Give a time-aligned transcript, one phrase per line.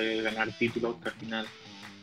[0.00, 1.46] poder ganar títulos, que al final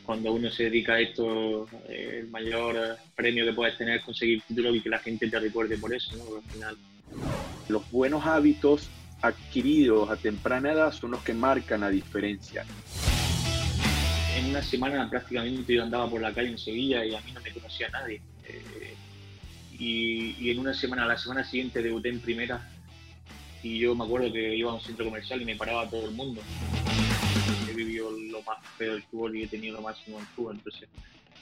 [0.04, 4.40] cuando uno se dedica a esto, eh, el mayor premio que puedes tener es conseguir
[4.42, 6.36] títulos y que la gente te recuerde por eso, ¿no?
[6.36, 6.76] al final.
[7.68, 8.88] Los buenos hábitos
[9.20, 12.64] adquiridos a temprana edad son los que marcan la diferencia.
[14.36, 17.40] En una semana prácticamente yo andaba por la calle en Sevilla y a mí no
[17.40, 18.22] me conocía nadie.
[18.46, 18.94] Eh,
[19.78, 22.66] y, y, en una semana, la semana siguiente debuté en primera
[23.62, 26.12] y yo me acuerdo que iba a un centro comercial y me paraba todo el
[26.12, 26.40] mundo.
[28.10, 30.56] Lo más feo del fútbol y he tenido lo máximo en fútbol.
[30.56, 30.88] Entonces,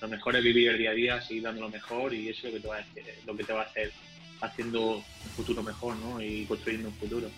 [0.01, 2.55] lo mejor es vivir el día a día, seguir dando lo mejor y eso es
[2.55, 3.93] lo que te va a hacer, lo que te va a hacer
[4.41, 6.21] haciendo un futuro mejor ¿no?
[6.21, 7.31] y construyendo un futuro.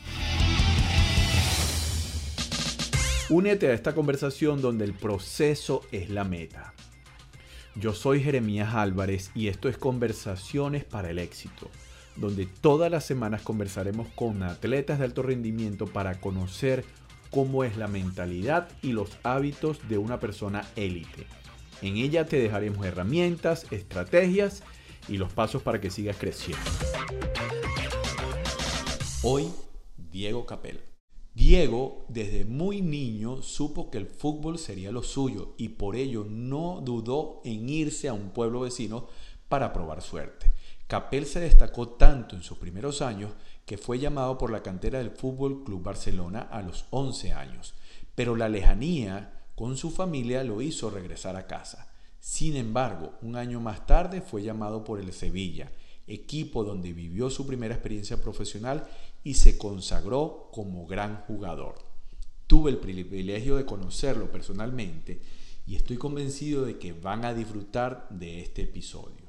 [3.31, 6.73] Únete a esta conversación donde el proceso es la meta.
[7.75, 11.71] Yo soy Jeremías Álvarez y esto es Conversaciones para el Éxito
[12.19, 16.85] donde todas las semanas conversaremos con atletas de alto rendimiento para conocer
[17.31, 21.27] cómo es la mentalidad y los hábitos de una persona élite.
[21.83, 24.63] En ella te dejaremos herramientas, estrategias
[25.09, 26.65] y los pasos para que sigas creciendo.
[29.23, 29.49] Hoy,
[29.97, 30.81] Diego Capel.
[31.35, 36.81] Diego desde muy niño supo que el fútbol sería lo suyo y por ello no
[36.83, 39.07] dudó en irse a un pueblo vecino
[39.49, 40.51] para probar suerte.
[40.89, 43.33] Capel se destacó tanto en sus primeros años
[43.69, 47.75] que fue llamado por la cantera del Fútbol Club Barcelona a los 11 años,
[48.15, 51.93] pero la lejanía con su familia lo hizo regresar a casa.
[52.19, 55.71] Sin embargo, un año más tarde fue llamado por el Sevilla,
[56.07, 58.89] equipo donde vivió su primera experiencia profesional
[59.23, 61.75] y se consagró como gran jugador.
[62.47, 65.21] Tuve el privilegio de conocerlo personalmente
[65.67, 69.28] y estoy convencido de que van a disfrutar de este episodio.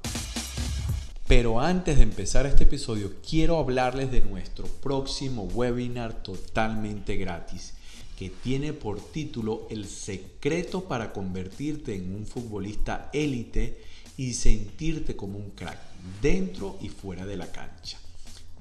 [1.30, 7.74] Pero antes de empezar este episodio, quiero hablarles de nuestro próximo webinar totalmente gratis,
[8.18, 13.80] que tiene por título El secreto para convertirte en un futbolista élite
[14.16, 15.78] y sentirte como un crack,
[16.20, 17.98] dentro y fuera de la cancha.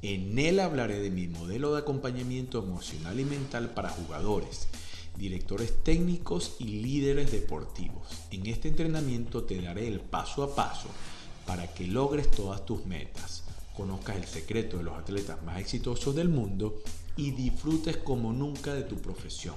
[0.03, 4.67] En él hablaré de mi modelo de acompañamiento emocional y mental para jugadores,
[5.17, 8.09] directores técnicos y líderes deportivos.
[8.29, 10.89] En este entrenamiento te daré el paso a paso
[11.49, 13.43] para que logres todas tus metas,
[13.75, 16.79] conozcas el secreto de los atletas más exitosos del mundo
[17.17, 19.55] y disfrutes como nunca de tu profesión.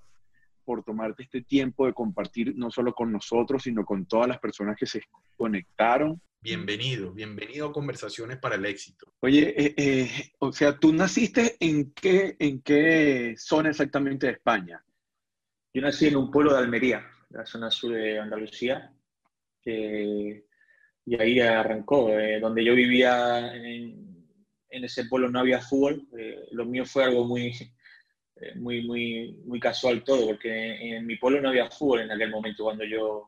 [0.65, 4.75] por tomarte este tiempo de compartir no solo con nosotros, sino con todas las personas
[4.77, 5.01] que se
[5.37, 6.21] conectaron.
[6.41, 9.13] Bienvenido, bienvenido a Conversaciones para el Éxito.
[9.21, 14.83] Oye, eh, eh, o sea, ¿tú naciste en qué, en qué zona exactamente de España?
[15.73, 18.93] Yo nací en un pueblo de Almería, la zona sur de Andalucía,
[19.65, 24.08] y ahí arrancó, eh, donde yo vivía en,
[24.69, 26.07] en ese pueblo no había fútbol.
[26.17, 27.47] Eh, lo mío fue algo muy,
[28.35, 32.29] eh, muy, muy, muy casual todo, porque en, mi pueblo no había fútbol en aquel
[32.29, 33.27] momento cuando yo,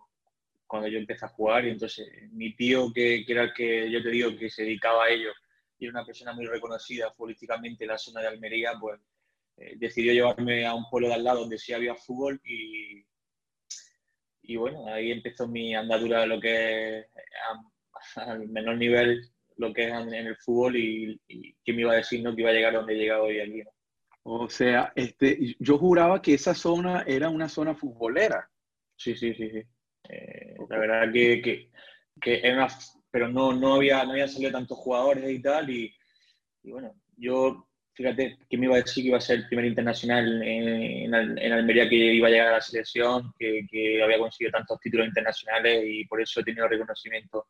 [0.68, 1.66] cuando yo empecé a jugar.
[1.66, 5.09] Y entonces mi tío, que, era el que yo te digo que se dedicaba a
[5.09, 5.31] ello,
[5.78, 9.00] y era una persona muy reconocida futbolísticamente en la zona de Almería, pues
[9.58, 13.03] eh, decidió llevarme a un pueblo de al lado donde sí había fútbol y,
[14.44, 17.06] y bueno, ahí empezó mi andadura lo que
[18.16, 21.19] al menor nivel lo que es en, el fútbol y,
[21.63, 23.63] que me iba a decir no que iba a llegar donde he llegado hoy aquí.
[24.23, 28.49] O sea, este, yo juraba que esa zona era una zona futbolera.
[28.95, 29.63] Sí, sí, sí, sí.
[30.09, 31.72] Eh, la verdad que, que,
[32.19, 32.67] que era
[33.11, 35.69] pero no, no, había, no había salido tantos jugadores y tal.
[35.69, 35.93] Y,
[36.63, 40.41] bueno, yo, fíjate, que me iba a decir que iba a ser el primer internacional
[40.41, 44.79] en, en, Almería que iba a llegar a la selección, que, que había conseguido tantos
[44.79, 47.47] títulos internacionales y por eso he tenido reconocimiento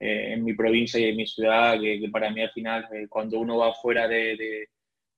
[0.00, 3.40] eh, en mi provincia y en mi ciudad, que, para mí al final, eh, cuando
[3.40, 4.68] uno va fuera de,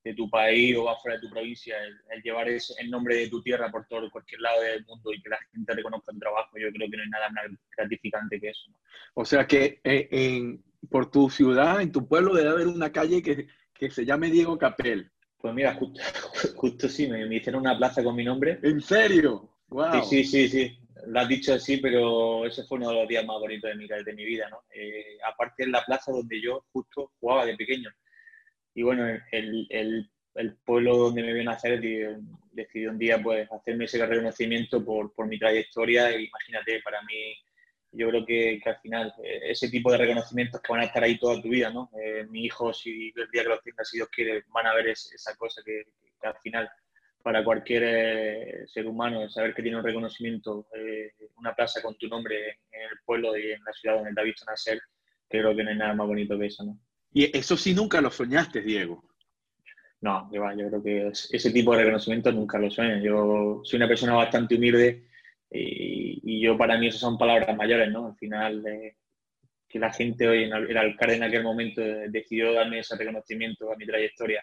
[0.03, 3.29] de, tu país o va fuera de tu provincia, el, llevar ese, el nombre de
[3.29, 6.59] tu tierra por todo cualquier lado del mundo y que la gente reconozca el trabajo,
[6.59, 7.45] yo creo que no hay nada más
[7.77, 8.71] gratificante que eso.
[9.15, 13.23] O sea que eh, en, por tu ciudad, en tu pueblo, debe haber una calle
[13.23, 15.11] que, que se llame Diego Capel.
[15.37, 16.01] Pues mira, justo,
[16.57, 18.59] justo sí, me, me, hicieron una plaza con mi nombre.
[18.63, 19.59] ¿En serio?
[19.69, 20.03] Wow.
[20.05, 23.25] Sí, sí, sí, sí lo has dicho así, pero ese fue uno de los días
[23.25, 24.63] más bonitos de mi, de mi vida, ¿no?
[24.75, 27.91] Eh, aparte en la plaza donde yo justo jugaba de pequeño.
[28.75, 31.81] Y bueno, el, el, el pueblo donde me vio nacer
[32.53, 36.11] decidió un día pues hacerme ese reconocimiento por, por mi trayectoria.
[36.11, 37.37] E imagínate, para mí
[37.93, 41.19] yo creo que, al final eh, ese tipo de reconocimientos que van a estar ahí
[41.19, 41.91] toda tu vida, ¿no?
[42.01, 44.89] Eh, mi hijo, si el día que los tenga, si Dios quiere, van a ver
[44.89, 45.85] esa cosa que,
[46.23, 46.71] al final
[47.23, 50.67] para cualquier eh, ser humano, saber que tiene un reconocimiento,
[51.37, 54.25] una plaza con tu nombre en el pueblo y en la ciudad donde te ha
[54.25, 54.81] visto nacer,
[55.29, 56.79] creo que no hay nada más bonito que eso, ¿no?
[57.13, 59.03] Y eso sí nunca lo soñaste, Diego.
[60.01, 63.03] No, yo, yo creo que ese tipo de reconocimiento nunca lo sueño.
[63.03, 65.07] Yo soy una persona bastante humilde
[65.51, 68.07] y, yo para mí esas son palabras mayores, ¿no?
[68.07, 68.97] Al final, eh,
[69.69, 73.87] que la gente hoy, el alcalde en aquel momento decidió darme ese reconocimiento a mi
[73.87, 74.43] trayectoria.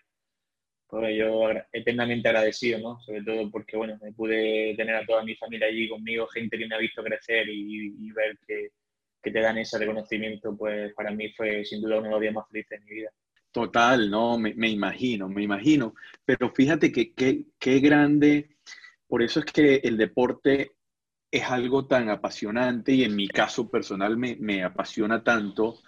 [0.87, 3.01] Pues yo eternamente agradecido, ¿no?
[3.01, 6.67] Sobre todo porque, bueno, me pude tener a toda mi familia allí conmigo, gente que
[6.67, 8.69] me ha visto crecer y, ver que,
[9.21, 12.33] que, te dan ese reconocimiento, pues para mí fue sin duda uno de los días
[12.33, 13.11] más felices de mi vida.
[13.51, 15.93] Total, no, me, me imagino, me imagino.
[16.23, 18.55] Pero fíjate que qué grande,
[19.07, 20.77] por eso es que el deporte
[21.31, 25.79] es algo tan apasionante y en mi caso personal me, apasiona tanto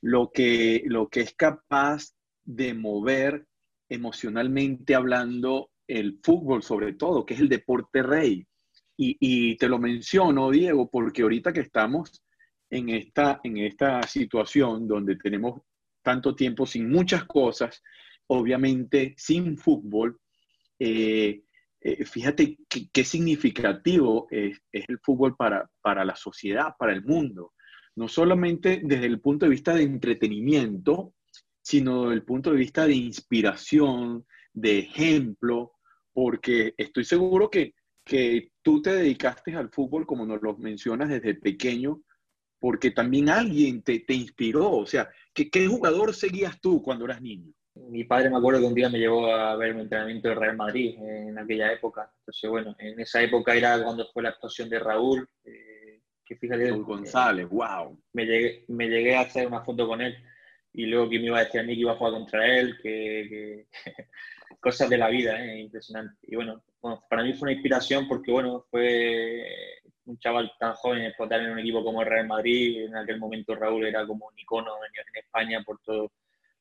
[0.00, 2.14] lo que, lo que es capaz
[2.44, 3.46] de mover
[3.88, 8.46] emocionalmente hablando el fútbol sobre todo, que es el deporte rey.
[9.00, 12.24] Y, te lo menciono, Diego, porque ahorita que estamos
[12.68, 15.62] en esta, en esta situación donde tenemos
[16.02, 17.80] tanto tiempo sin muchas cosas,
[18.26, 20.18] obviamente sin fútbol,
[20.80, 21.42] eh,
[21.80, 27.52] eh, fíjate qué, significativo es, el fútbol para, para la sociedad, para el mundo.
[27.94, 31.14] No solamente desde el punto de vista de entretenimiento,
[31.68, 34.24] sino desde el punto de vista de inspiración,
[34.54, 35.72] de ejemplo,
[36.14, 37.74] porque estoy seguro que,
[38.06, 42.00] que tú te dedicaste al fútbol, como nos lo mencionas desde pequeño,
[42.58, 44.70] porque también alguien te, te inspiró.
[44.70, 47.52] O sea, ¿qué, ¿qué jugador seguías tú cuando eras niño?
[47.74, 50.56] mi padre me acuerdo que un día me llevó a ver un entrenamiento del Real
[50.56, 52.10] Madrid en aquella época.
[52.20, 55.28] Entonces, bueno, en esa época era cuando fue la actuación de Raúl.
[55.44, 58.02] Eh, que fíjate, Raúl González, wow.
[58.14, 60.16] Me llegué, me llegué a hacer una foto con él
[60.72, 62.78] y luego que me iba a decir a mí que iba a jugar contra él,
[62.82, 63.66] que,
[64.60, 65.60] cosas de la vida, ¿eh?
[65.60, 66.16] impresionante.
[66.22, 66.62] Y bueno,
[67.08, 71.58] para mí fue una inspiración porque, bueno, fue un chaval tan joven explotar en un
[71.58, 72.84] equipo como el Real Madrid.
[72.84, 76.12] En aquel momento Raúl era como un icono en España por todo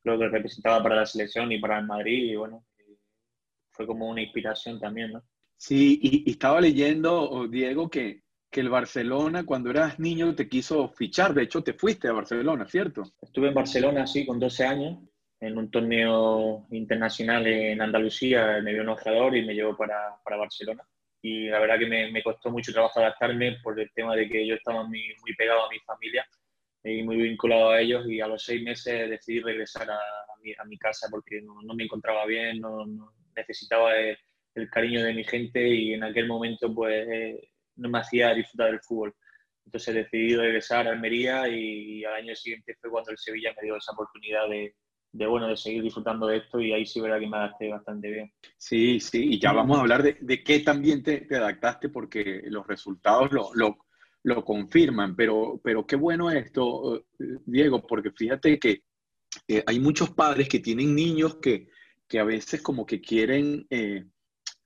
[0.04, 2.66] lo que representaba para la selección y para el Madrid, y bueno,
[3.72, 5.24] fue como una inspiración también, ¿no?
[5.56, 8.24] Sí, y, estaba leyendo, Diego, que,
[8.58, 11.36] que el Barcelona, cuando eras niño, te quiso fichar.
[11.36, 13.04] De hecho, te fuiste a Barcelona, ¿cierto?
[13.22, 14.98] Estuve en Barcelona, sí, con 12 años,
[15.40, 18.60] en un torneo internacional en Andalucía.
[18.64, 20.82] Me dio un ojeador y me llevó para, para Barcelona.
[21.22, 24.48] Y la verdad que me, me, costó mucho trabajo adaptarme por el tema de que
[24.48, 26.26] yo estaba muy, muy pegado a mi familia
[26.84, 30.00] y muy vinculado a ellos y a los seis meses decidí regresar a,
[30.42, 32.88] mi, a mi, casa porque no, no, me encontraba bien, no,
[33.36, 34.18] necesitaba el,
[34.72, 38.82] cariño de mi gente y en aquel momento pues eh, no me hacía disfrutar del
[38.82, 39.16] fútbol.
[39.66, 43.76] Entonces decidí regresar a Almería y, al año siguiente fue cuando el Sevilla me dio
[43.76, 44.76] esa oportunidad de,
[45.12, 48.10] de, bueno, de seguir disfrutando de esto y ahí sí verá que me adapté bastante
[48.10, 48.32] bien.
[48.58, 52.44] Sí, sí, y ya vamos a hablar de, de qué también te, te, adaptaste porque
[52.46, 53.78] los resultados lo, lo,
[54.24, 58.84] lo confirman, pero, pero qué bueno esto, Diego, porque fíjate que
[59.48, 61.68] eh, hay muchos padres que tienen niños que,
[62.08, 64.06] que a veces como que quieren eh,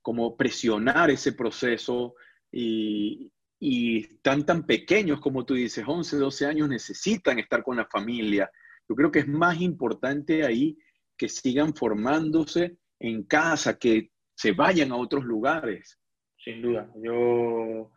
[0.01, 2.15] como presionar ese proceso
[2.51, 7.85] y, y, están tan pequeños como tú dices, 11, 12 años, necesitan estar con la
[7.85, 8.49] familia.
[8.87, 10.77] Yo creo que es más importante ahí
[11.17, 15.99] que sigan formándose en casa, que se vayan a otros lugares.
[16.43, 17.91] Sin duda, yo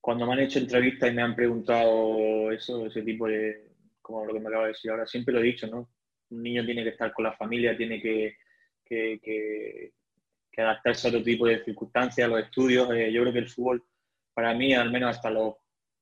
[0.00, 4.32] cuando me han hecho entrevistas y me han preguntado eso, ese tipo de, como lo
[4.32, 5.90] que me acaba de decir ahora, siempre lo he dicho, ¿no?
[6.30, 8.36] Un niño tiene que estar con la familia, tiene que,
[8.84, 9.92] que, que,
[10.62, 12.88] adaptarse a otro tipo de circunstancias, a los estudios.
[12.92, 13.84] Eh, yo creo que el fútbol,
[14.36, 15.54] para mí, al menos hasta los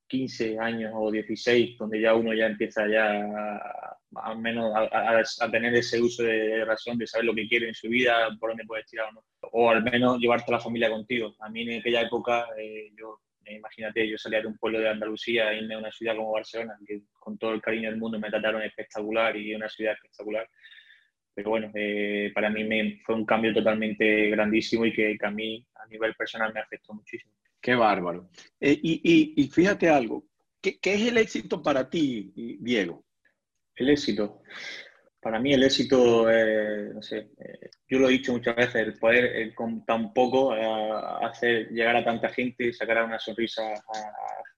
[0.09, 3.61] 15 años o 16, donde ya uno ya empieza ya
[4.17, 7.89] al menos a, tener ese uso de, razón, de saber lo que quiere en su
[7.89, 9.25] vida, por dónde puede tirar o no.
[9.53, 11.35] O al menos llevarte a la familia contigo.
[11.39, 13.21] A mí en aquella época eh, yo
[13.53, 17.03] imagínate, yo salía de un pueblo de Andalucía, irme a una ciudad como Barcelona, que
[17.13, 20.49] con todo el cariño del mundo me trataron espectacular y una ciudad espectacular.
[21.35, 25.65] Pero bueno, eh, para mí me, fue un cambio totalmente grandísimo y que, a mí
[25.75, 27.33] a nivel personal me afectó muchísimo.
[27.65, 28.29] Qué bárbaro.
[28.61, 30.27] Eh, y, y, fíjate algo,
[30.61, 33.05] ¿qué, ¿qué es el éxito para ti, Diego?
[33.75, 34.43] El éxito
[35.25, 38.99] para mí el éxito, eh, no sé, eh, yo lo he dicho muchas veces, el
[38.99, 43.63] poder eh, con tan poco hacer llegar a tanta gente, sacar una sonrisa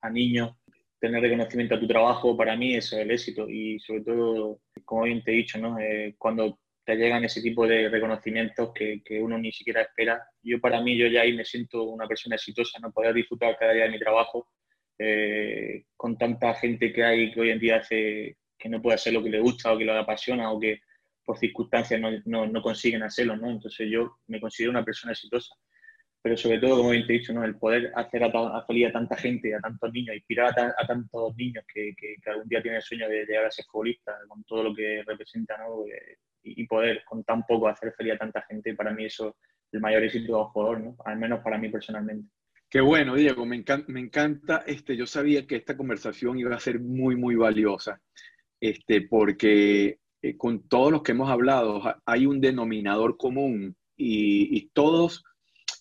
[0.00, 0.56] a, niños,
[0.98, 5.04] tener reconocimiento a tu trabajo, para mí eso es el éxito y sobre todo, como
[5.04, 5.76] bien te he dicho, ¿no?
[6.18, 10.80] cuando te llegan ese tipo de reconocimientos que, que, uno ni siquiera espera, yo para
[10.80, 13.90] mí, yo ya ahí me siento una persona exitosa, no poder disfrutar cada día de
[13.90, 14.48] mi trabajo
[14.96, 19.12] eh, con tanta gente que hay que hoy en día hace que no puede hacer
[19.12, 20.80] lo que le gusta o que lo apasiona o que
[21.24, 23.50] por circunstancias no, no, consiguen hacerlo, ¿no?
[23.50, 25.56] Entonces yo me considero una persona exitosa.
[26.22, 27.44] Pero sobre todo, como bien te he dicho, ¿no?
[27.44, 31.64] el poder hacer a, feliz a tanta gente, a tantos niños, inspirar a, tantos niños
[31.72, 34.74] que, que, algún día tienen el sueño de llegar a ser futbolista, con todo lo
[34.74, 35.84] que representa, ¿no?
[35.86, 39.74] Eh, y, poder con tan poco hacer feliz a tanta gente, para mí eso es
[39.74, 40.96] el mayor éxito de un jugador, ¿no?
[41.04, 42.28] Al menos para mí personalmente.
[42.68, 46.60] Qué bueno, Diego, me encanta, me encanta este, yo sabía que esta conversación iba a
[46.60, 48.00] ser muy, muy valiosa,
[48.60, 55.24] este, porque eh, con todos los que hemos hablado hay un denominador común y, todos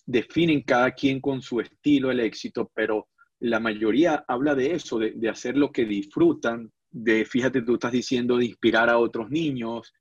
[0.06, 3.08] definen cada quien con su estilo el éxito, pero
[3.40, 8.38] la mayoría habla de eso, de, hacer lo que disfrutan, de, fíjate, tú estás diciendo,
[8.38, 9.92] de inspirar a otros niños,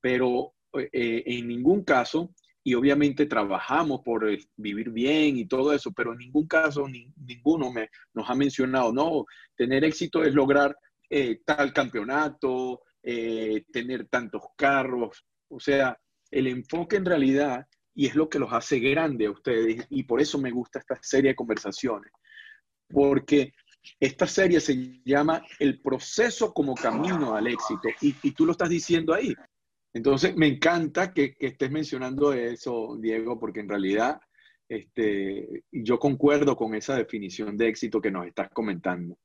[0.00, 5.92] pero eh, en ningún caso, y obviamente trabajamos por eh, vivir bien y todo eso,
[5.92, 9.24] pero en ningún caso ninguno me, nos ha mencionado, no,
[9.56, 10.76] tener éxito es lograr
[11.46, 15.24] tal campeonato, eh, tener tantos carros.
[15.48, 15.98] O sea,
[16.30, 20.20] el enfoque en realidad, y es lo que los hace grandes a ustedes, y por
[20.20, 22.12] eso me gusta esta serie de conversaciones,
[22.88, 23.54] porque
[23.98, 29.14] esta serie se llama El proceso como camino al éxito, y, tú lo estás diciendo
[29.14, 29.34] ahí.
[29.92, 34.20] Entonces, me encanta que, estés mencionando eso, Diego, porque en realidad
[34.68, 39.16] este, yo concuerdo con esa definición de éxito que nos estás comentando.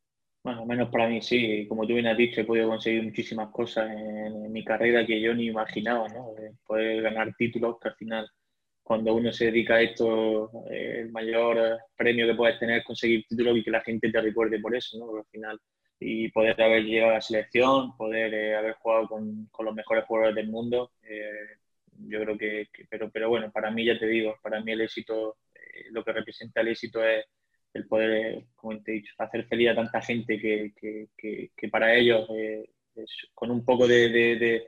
[0.46, 3.50] Más o menos para mí sí, como tú bien has dicho, he podido conseguir muchísimas
[3.52, 6.34] cosas en, mi carrera que yo ni imaginaba, ¿no?
[6.66, 8.30] Poder ganar títulos, que al final,
[8.84, 13.26] cuando uno se dedica a esto, eh, el mayor premio que puedes tener es conseguir
[13.28, 15.18] títulos y que la gente te recuerde por eso, ¿no?
[15.18, 15.60] al final,
[16.04, 20.06] y poder haber llegado a la selección, poder eh, haber jugado con, con, los mejores
[20.06, 21.58] jugadores del mundo, eh,
[22.08, 25.38] yo creo que, pero, pero bueno, para mí ya te digo, para mí el éxito,
[25.92, 27.26] lo que representa el éxito es
[27.74, 31.96] el poder, como te he dicho, hacer feliz a tanta gente que, que, que, para
[31.96, 32.66] ellos, eh,
[33.34, 34.68] con un poco de, de,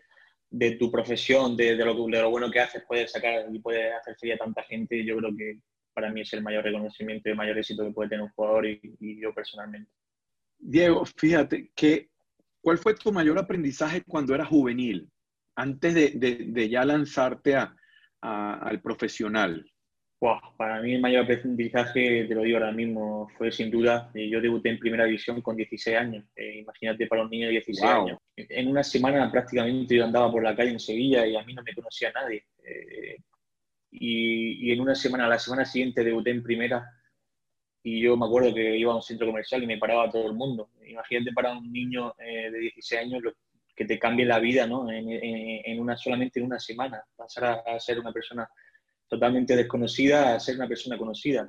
[0.50, 4.16] de, tu profesión, de, lo, de lo bueno que haces, puedes sacar y puedes hacer
[4.16, 5.06] feliz a tanta gente.
[5.06, 5.60] Yo creo que
[5.94, 8.66] para mí es el mayor reconocimiento y el mayor éxito que puede tener un jugador
[8.66, 9.92] y, yo personalmente.
[10.58, 12.10] Diego, fíjate, que,
[12.62, 15.10] ¿cuál fue tu mayor aprendizaje cuando eras juvenil,
[15.56, 17.76] antes de, ya lanzarte a,
[18.22, 19.66] al profesional?
[20.58, 24.42] para mí el mayor aprendizaje, te lo digo ahora mismo, fue sin duda, eh, yo
[24.42, 28.20] debuté en primera división con 16 años, eh, imagínate para un niño de 16 años.
[28.36, 31.64] En una semana prácticamente yo andaba por la calle en Sevilla y a mí no
[31.64, 32.46] me conocía nadie.
[32.64, 33.18] Eh,
[33.92, 36.90] y, en una semana, la semana siguiente debuté en primera
[37.88, 40.34] y yo me acuerdo que iba a un centro comercial y me paraba todo el
[40.34, 40.72] mundo.
[40.88, 43.22] Imagínate para un niño de 16 años
[43.76, 44.92] que te cambie la vida, ¿no?
[44.92, 48.50] En, una, solamente en una semana, pasar a ser una persona
[49.08, 51.48] totalmente desconocida a ser una persona conocida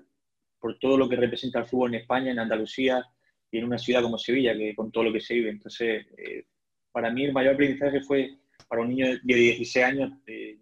[0.59, 3.03] por todo lo que representa el fútbol en España, en Andalucía
[3.51, 5.49] y en una ciudad como Sevilla, que con todo lo que se vive.
[5.49, 6.45] Entonces, eh,
[6.93, 8.37] para mí el mayor aprendizaje fue
[8.69, 10.13] para un niño de 16 años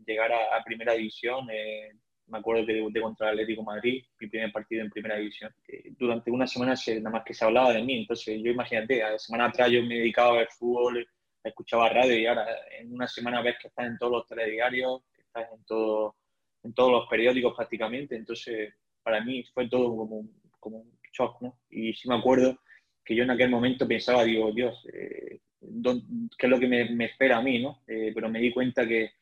[0.06, 1.48] llegar a, primera división.
[1.50, 5.54] Eh, me acuerdo que debuté contra el Atlético Madrid, mi primer partido en primera división.
[5.98, 9.12] Durante una semana se, nada más que se hablaba de mí, entonces yo imagínate, a
[9.12, 11.06] la semana atrás yo me dedicaba a ver fútbol,
[11.42, 12.46] escuchaba radio y ahora
[12.78, 16.16] en una semana ves que estás en todos los telediarios, que estás en todo
[16.64, 20.26] en todos los periódicos prácticamente, entonces para mí fue todo como,
[20.58, 21.58] como un shock, ¿no?
[21.70, 22.58] Y sí me acuerdo
[23.04, 27.36] que yo en aquel momento pensaba, digo, Dios, eh, ¿qué es lo que me, espera
[27.36, 27.82] a mí, no?
[27.86, 29.12] Eh, pero me di cuenta que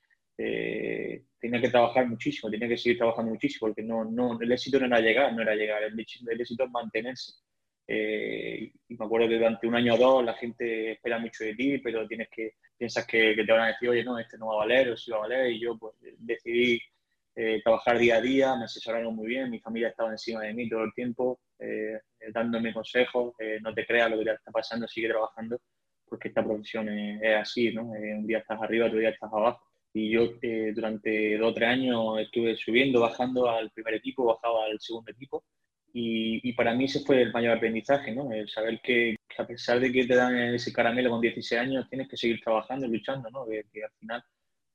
[0.45, 4.79] eh, tenía que trabajar muchísimo, tenía que seguir trabajando muchísimo, porque no, no, el éxito
[4.81, 7.33] no era llegar, no era llegar, el, el éxito es mantenerse.
[7.87, 11.79] y me acuerdo que durante un año o dos la gente espera mucho de ti,
[11.79, 14.55] pero tienes que, piensas que, que te van a decir, oye, no, este no va
[14.55, 16.81] a valer, o sí va a valer, y yo pues decidí
[17.35, 20.69] eh, trabajar día a día, me asesoraron muy bien, mi familia estaba encima de mí
[20.69, 21.99] todo el tiempo, eh,
[22.31, 25.59] dándome consejos, eh, no te creas lo que te está pasando, sigue trabajando,
[26.05, 27.85] porque esta profesión es, así, ¿no?
[27.85, 29.67] un día estás arriba, otro día estás abajo.
[29.95, 30.33] Y yo
[30.75, 35.45] durante dos o tres años estuve subiendo, bajando al primer equipo, bajaba al segundo equipo,
[35.95, 38.33] y, y, para mí ese fue el mayor aprendizaje, ¿no?
[38.33, 42.09] El saber que, a pesar de que te dan ese caramelo con 16 años, tienes
[42.09, 43.45] que seguir trabajando, luchando, ¿no?
[43.47, 44.25] que al final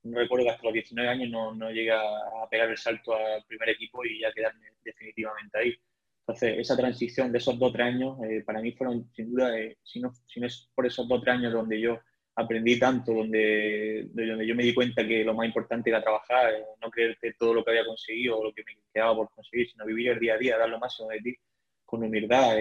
[0.03, 3.43] no recuerdo que hasta los 19 años no, no llegué a pegar el salto al
[3.45, 5.75] primer equipo y ya quedarme definitivamente ahí.
[6.21, 9.57] Entonces, esa transición de esos dos o tres años, eh, para mí fueron sin duda,
[9.57, 11.99] eh, si, no, si, no, es por esos dos o tres años donde yo
[12.37, 16.63] aprendí tanto, donde, donde yo me di cuenta que lo más importante era trabajar, eh,
[16.79, 19.85] no creerte todo lo que había conseguido o lo que me quedaba por conseguir, sino
[19.85, 21.35] vivir el día a día, dar lo máximo de ti
[21.83, 22.57] con humildad,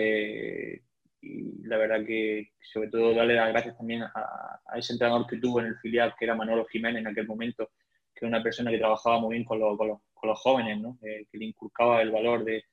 [1.21, 5.61] y la verdad que sobre todo darle las gracias también a, ese entrenador que tuvo
[5.61, 7.71] en el filial, que era Manolo Jiménez en aquel momento,
[8.15, 10.99] que era una persona que trabajaba muy bien con, con, los, con los, jóvenes, ¿no?
[11.03, 12.65] Eh, que le inculcaba el valor de,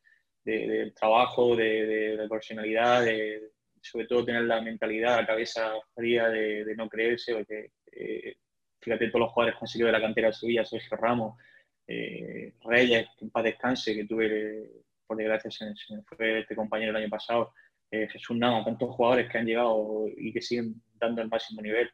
[0.43, 3.52] de, trabajo, de, de, profesionalidad, de,
[3.83, 8.37] sobre todo tener la mentalidad, la cabeza fría de, no creerse, porque eh,
[8.81, 11.37] fíjate todos los jugadores conseguidos de la cantera de Sevilla, Sergio Ramos,
[11.85, 14.69] eh, Reyes, que en paz descanse, que tuve,
[15.05, 17.53] por desgracia, se, me fue este compañero el año pasado,
[17.91, 21.89] eh, Jesús Nava, tantos jugadores que han llegado y que siguen dando el máximo nivel.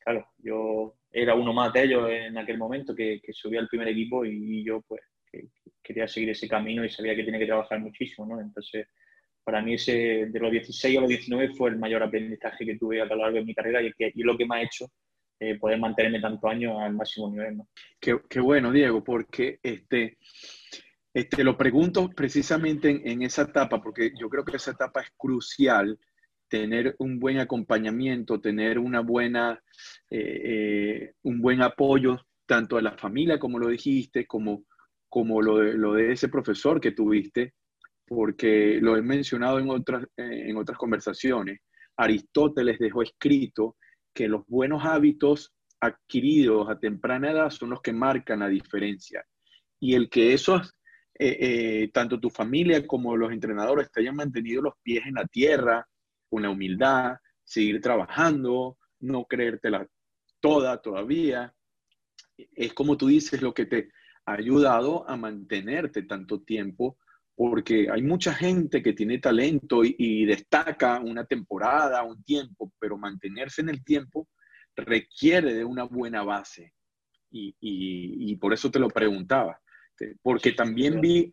[0.00, 3.88] Claro, yo era uno más de ellos en aquel momento que, que subía al primer
[3.88, 5.02] equipo y, yo pues
[5.82, 8.40] quería seguir ese camino y sabía que tenía que trabajar muchísimo, ¿no?
[8.40, 8.88] Entonces,
[9.48, 13.00] para mí ese, de los 16 a los 19 fue el mayor aprendizaje que tuve
[13.00, 14.90] a lo largo de mi carrera y, que, y lo que me ha hecho
[15.40, 17.56] eh, poder mantenerme tantos años al máximo nivel.
[17.56, 17.68] ¿no?
[17.98, 20.18] Qué, qué, bueno, Diego, porque este,
[21.14, 25.98] este, lo pregunto precisamente en, esa etapa, porque yo creo que esa etapa es crucial,
[26.46, 29.62] tener un buen acompañamiento, tener una buena,
[30.10, 34.64] eh, eh, un buen apoyo tanto de la familia, como lo dijiste, como,
[35.08, 37.54] como lo, de, lo de ese profesor que tuviste,
[38.08, 41.60] porque lo he mencionado en otras, en otras conversaciones.
[41.96, 43.76] Aristóteles dejó escrito
[44.14, 49.24] que los buenos hábitos adquiridos a temprana edad son los que marcan la diferencia.
[49.78, 50.74] Y el que esos,
[51.18, 55.26] eh, eh, tanto tu familia como los entrenadores te hayan mantenido los pies en la
[55.26, 55.86] tierra,
[56.28, 59.86] con la humildad, seguir trabajando, no creértela
[60.40, 61.54] toda todavía,
[62.36, 63.90] es como tú dices lo que te
[64.26, 66.98] ha ayudado a mantenerte tanto tiempo
[67.38, 73.60] porque hay mucha gente que tiene talento y, destaca una temporada, un tiempo, pero mantenerse
[73.62, 74.28] en el tiempo
[74.74, 76.74] requiere de una buena base.
[77.30, 79.60] Y, por eso te lo preguntaba,
[80.20, 81.32] porque también vi,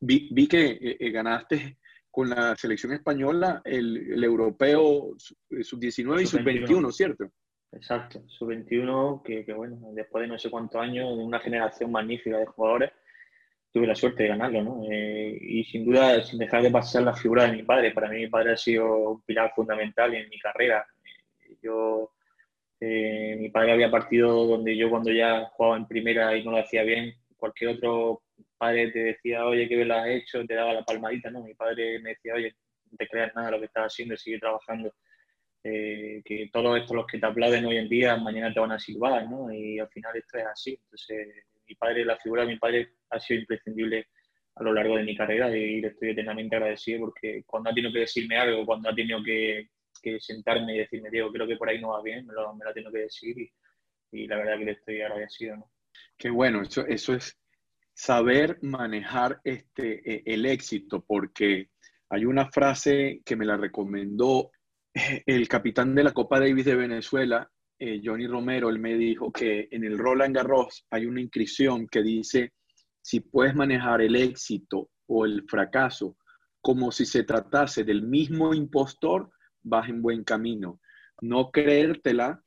[0.00, 1.76] vi, que eh, eh, ganaste
[2.10, 7.30] con la selección española el, europeo sub-19 y sub-21, ¿cierto?
[7.70, 12.46] Exacto, sub-21, que, que, bueno, después de no sé cuántos años, una generación magnífica de
[12.46, 12.92] jugadores
[13.74, 14.84] tuve la suerte de ganarlo, ¿no?
[14.88, 17.90] Eh, y sin duda, sin dejar de pasar la figura de mi padre.
[17.90, 20.86] Para mí mi padre ha sido un pilar fundamental en mi carrera.
[21.42, 22.12] Eh, yo,
[22.78, 26.58] eh, mi padre había partido donde yo cuando ya jugaba en primera y no lo
[26.58, 28.22] hacía bien, cualquier otro
[28.56, 31.42] padre te decía, oye, qué bien lo has hecho, te daba la palmadita, ¿no?
[31.42, 32.54] Mi padre me decía, oye,
[32.92, 34.94] no te creas nada lo que estás haciendo, sigue trabajando.
[35.64, 39.28] Que todos estos los que te aplauden hoy en día, mañana te van a silbar,
[39.30, 39.50] ¿no?
[39.52, 40.78] Y al final esto es así.
[40.82, 44.08] Entonces, mi padre, la figura de mi padre ha sido imprescindible
[44.56, 47.92] a lo largo de mi carrera y le estoy eternamente agradecido porque cuando ha tenido
[47.92, 49.68] que decirme algo, cuando ha tenido que,
[50.20, 52.70] sentarme y decirme, Diego, creo que por ahí no va bien, me lo, me lo
[52.70, 53.34] ha tenido que decir
[54.12, 55.56] y, la verdad que le estoy agradecido.
[55.56, 55.70] ¿no?
[56.18, 57.38] Qué bueno, eso, eso es
[57.94, 61.70] saber manejar este, e, el éxito porque
[62.10, 64.50] hay una frase que me la recomendó
[65.26, 69.68] el capitán de la Copa Davis de Venezuela eh, Johnny Romero, él me dijo que
[69.70, 72.52] en el Roland Garros hay una inscripción que dice,
[73.02, 76.16] si puedes manejar el éxito o el fracaso
[76.60, 79.30] como si se tratase del mismo impostor,
[79.62, 80.80] vas en buen camino.
[81.20, 82.42] No creértela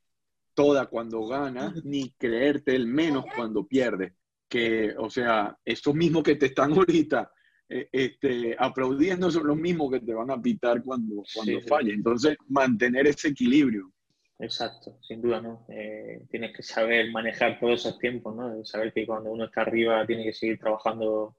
[0.55, 4.13] toda cuando ganas, ni creerte el menos cuando pierdes.
[4.49, 7.29] Que, o sea, esos mismos que te están ahorita
[7.69, 11.95] eh, este, aplaudiendo son los mismos que te van a pitar cuando, cuando falles.
[11.95, 13.91] Entonces, mantener ese equilibrio.
[14.39, 15.65] Exacto, sin duda, ¿no?
[15.69, 18.63] Eh, tienes que saber manejar todos esos tiempos, ¿no?
[18.65, 21.35] Saber que cuando uno está arriba tiene que seguir trabajando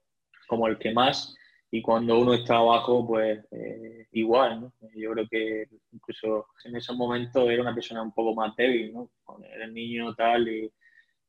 [0.49, 1.37] como el que más
[1.71, 4.73] y cuando uno está abajo, pues eh, igual, ¿no?
[4.97, 9.11] Yo creo que incluso en esos momentos era una persona un poco más débil, ¿no?
[9.45, 10.73] Era el niño tal y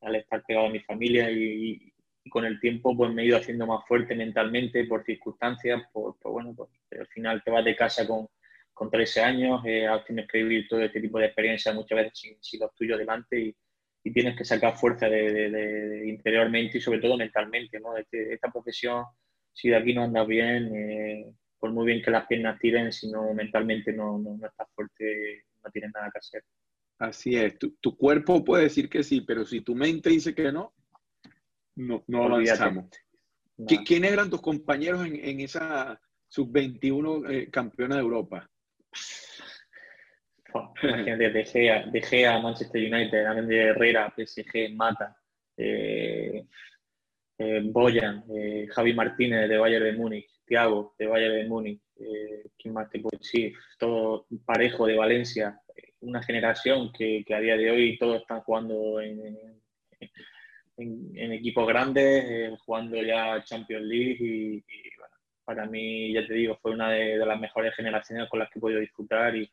[0.02, 1.94] al estar pegado a mi familia y,
[2.30, 6.54] con el tiempo pues me he ido haciendo más fuerte mentalmente por circunstancias, por, bueno,
[6.56, 8.28] pues al final te vas de casa con
[8.80, 12.60] con 13 años, eh, tienes que vivir todo este tipo de experiencias muchas veces sin,
[12.62, 13.56] los tuyos delante y,
[14.13, 17.80] tienes que sacar fuerza de, interiormente y sobre todo mentalmente.
[17.80, 17.96] ¿no?
[17.98, 19.04] Este, esta profesión,
[19.54, 21.26] si de aquí no andas bien, eh,
[21.60, 25.70] por muy bien que las piernas tiren, si no mentalmente no, no, estás fuerte, no
[25.72, 26.44] tienes nada que hacer.
[27.00, 30.74] Así es, tu, cuerpo puede decir que sí, pero si tu mente dice que no,
[31.80, 32.86] no, no avanzamos.
[33.86, 38.50] ¿Quiénes eran tus compañeros en, esa sub-21 eh, campeona de Europa?
[40.82, 45.15] imagínate, De Gea, a Manchester United, de Herrera, PSG, Mata,
[45.56, 46.46] eh,
[47.38, 51.82] eh, Boyan, eh, Javi Martínez de Bayern de Múnich, Thiago de Bayern de Múnich,
[52.58, 53.54] ¿quién más te puedo decir?
[53.78, 55.60] Todo parejo de Valencia,
[56.02, 59.62] una generación que, a día de hoy todos están jugando en, en,
[60.80, 64.63] equipos grandes, jugando ya Champions League y
[65.44, 68.62] para mí, ya te digo, fue una de, las mejores generaciones con las que he
[68.62, 69.52] podido disfrutar y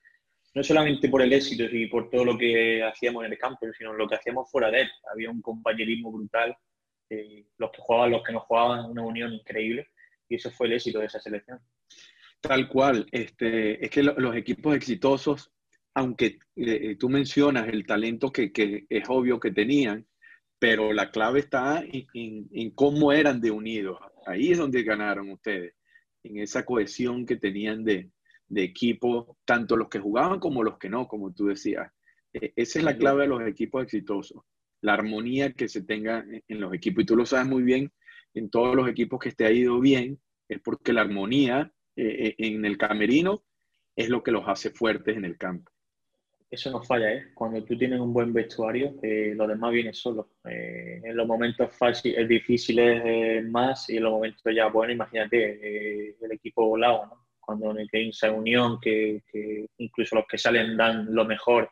[0.55, 3.95] no solamente por el éxito y por todo lo que hacíamos en el campo, sino
[3.95, 4.91] lo que hacíamos fuera de él.
[5.11, 6.55] Había un compañerismo brutal,
[7.09, 9.89] eh, los que jugaban, los que no jugaban, una unión increíble
[10.29, 11.61] y eso fue el éxito de esa selección.
[12.41, 15.51] Tal cual, este, es que los equipos exitosos,
[15.95, 20.07] aunque eh, tú mencionas el talento que, que, es obvio que tenían,
[20.59, 23.99] pero la clave está en, en, cómo eran de unidos.
[24.27, 25.75] Ahí es donde ganaron ustedes,
[26.23, 28.11] en esa cohesión que tenían de,
[28.49, 31.91] de equipo, tanto los que jugaban como los que no, como tú decías.
[32.33, 34.43] E, esa es la clave de los equipos exitosos,
[34.81, 37.03] la armonía que se tenga en los equipos.
[37.03, 37.93] Y tú lo sabes muy bien,
[38.35, 42.35] en todos los equipos que te ha ido bien, es porque la armonía eh, eh,
[42.39, 43.45] en el camerino
[43.97, 45.73] es lo que los hace fuertes en el campo.
[46.49, 47.33] Eso no falla, ¿eh?
[47.35, 50.31] Cuando tú tienes un buen vestuario, eh, lo demás viene solo.
[50.45, 56.67] en los momentos fáciles, difíciles más y en los momentos ya, bueno, imagínate, el equipo
[56.67, 57.27] volado, ¿no?
[57.41, 61.71] Cuando hay esa unión, que, que, incluso los que salen dan lo mejor,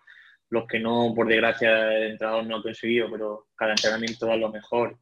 [0.50, 4.50] los que no, por desgracia, el entrenador no ha conseguido, pero cada entrenamiento da lo
[4.50, 4.98] mejor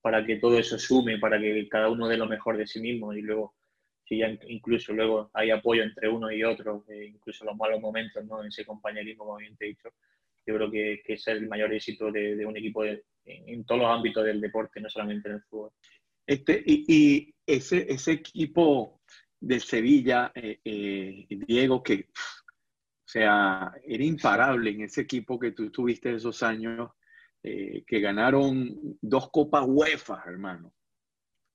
[0.00, 3.12] para que todo eso sume, para que cada uno dé lo mejor de sí mismo
[3.12, 3.54] y luego
[4.10, 8.24] si ya incluso luego hay apoyo entre uno y otro, eh, incluso los malos momentos,
[8.24, 8.42] ¿no?
[8.42, 9.88] ese compañerismo, como bien te he dicho,
[10.44, 14.24] yo creo que, que es el mayor éxito de, un equipo en, todos los ámbitos
[14.24, 15.70] del deporte, no solamente en el fútbol.
[16.26, 19.00] Este, y, ese, equipo
[19.38, 25.70] de Sevilla, eh, eh, Diego, que o sea, era imparable en ese equipo que tú
[25.70, 26.90] tuviste esos años,
[27.42, 30.74] que ganaron dos copas UEFA, hermano.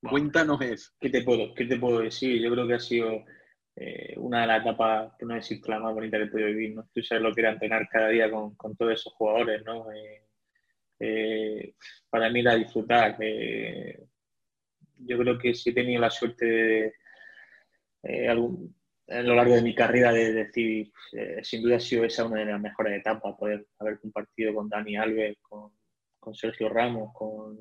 [0.10, 0.92] Cuéntanos eso.
[1.00, 2.42] ¿Qué te, puedo, ¿Qué te puedo decir?
[2.42, 3.24] Yo creo que ha sido
[3.76, 6.76] eh, una de las etapas, por no decir la más bonita que he podido vivir.
[6.76, 6.90] ¿no?
[6.94, 9.64] Tú sabes lo que era entrenar cada día con, con todos esos jugadores.
[9.66, 9.92] ¿no?
[9.92, 10.24] Eh,
[11.00, 11.76] eh,
[12.10, 13.18] para mí era disfrutar.
[14.98, 16.46] yo creo que si he tenido la suerte
[18.04, 18.76] de, algún,
[19.08, 20.92] a lo largo de mi carrera de decir,
[21.42, 24.96] sin duda ha sido esa una de las mejores etapas, poder haber compartido con Dani
[24.96, 25.72] Alves, con,
[26.20, 27.58] con Sergio Ramos, con,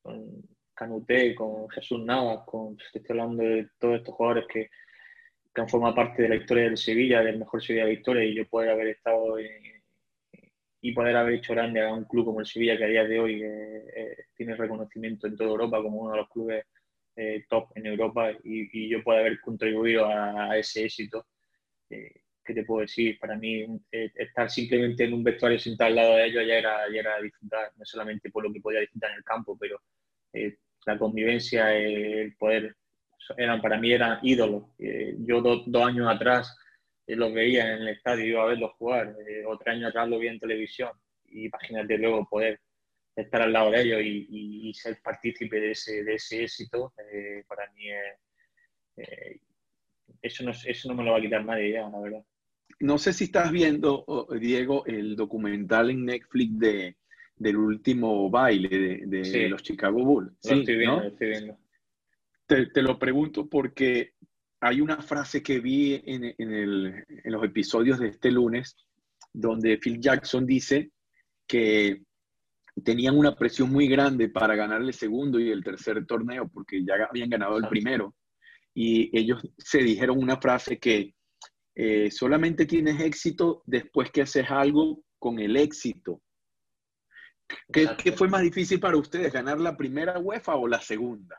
[0.00, 0.42] con
[0.74, 4.70] Canuté, con Jesús Navas, con, estoy hablando de todos estos jugadores que,
[5.54, 8.24] que, han formado parte de la historia del Sevilla, del mejor Sevilla de la historia,
[8.24, 9.38] y yo poder haber estado
[10.84, 13.18] y poder haber hecho grande a un club como el Sevilla, que a día de
[13.18, 16.66] hoy eh, eh, tiene reconocimiento en toda Europa como uno de los clubes
[17.16, 21.26] eh, top en Europa, y, yo poder haber contribuido a, ese éxito.
[21.88, 23.18] ¿Qué te puedo decir?
[23.18, 27.00] Para mí, estar simplemente en un vestuario sentado al lado de ellos ya era, ya
[27.00, 29.80] era disfrutar, no solamente por lo que podía disfrutar en el campo, pero
[30.86, 32.76] la convivencia, el poder,
[33.36, 34.64] eran, para mí eran ídolos.
[34.78, 36.56] Eh, yo dos años atrás
[37.06, 40.18] eh, los veía en el estadio, iba a verlos jugar, eh, otro año atrás lo
[40.18, 40.90] vi en televisión.
[41.26, 42.60] Y imagínate luego poder
[43.16, 46.92] estar al lado de ellos y, ser partícipe de ese, de ese éxito,
[47.46, 47.84] para mí
[50.20, 52.24] eso, no, eso no me lo va a quitar nadie la verdad.
[52.80, 54.04] No sé si estás viendo,
[54.40, 56.96] Diego, el documental en Netflix de
[57.36, 60.32] del último baile de, los Chicago Bulls.
[60.40, 61.58] Sí, estoy viendo, estoy viendo.
[62.46, 64.12] Te, lo pregunto porque
[64.60, 68.76] hay una frase que vi en, en, los episodios de este lunes
[69.32, 70.90] donde Phil Jackson dice
[71.46, 72.02] que
[72.82, 76.94] tenían una presión muy grande para ganar el segundo y el tercer torneo porque ya
[77.08, 78.14] habían ganado el primero.
[78.74, 81.14] Y ellos se dijeron una frase que
[81.76, 86.20] eh, solamente tienes éxito después que haces algo con el éxito.
[87.72, 91.36] ¿Qué, fue más difícil para ustedes, ganar la primera UEFA o la segunda?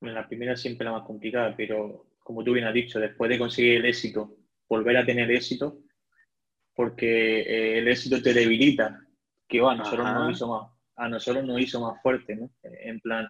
[0.00, 3.76] la primera siempre la más complicada, pero como tú bien has dicho, después de conseguir
[3.76, 4.36] el éxito,
[4.68, 5.78] volver a tener éxito,
[6.74, 9.00] porque eh, el éxito te debilita,
[9.48, 12.50] que a nosotros nos hizo más, a nosotros nos hizo más fuerte, ¿no?
[12.62, 13.28] En plan,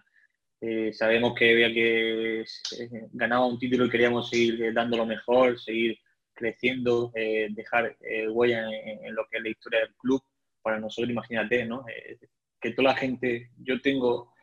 [0.61, 5.59] eh, sabemos que había que eh, ganaba un título y queríamos seguir dando lo mejor,
[5.59, 5.97] seguir
[6.33, 7.97] creciendo, dejar
[8.29, 10.21] huella en, lo que es la historia del club
[10.67, 11.85] para nosotros, imagínate, ¿no?
[11.87, 12.19] Eh,
[12.59, 14.33] que toda la gente, yo tengo,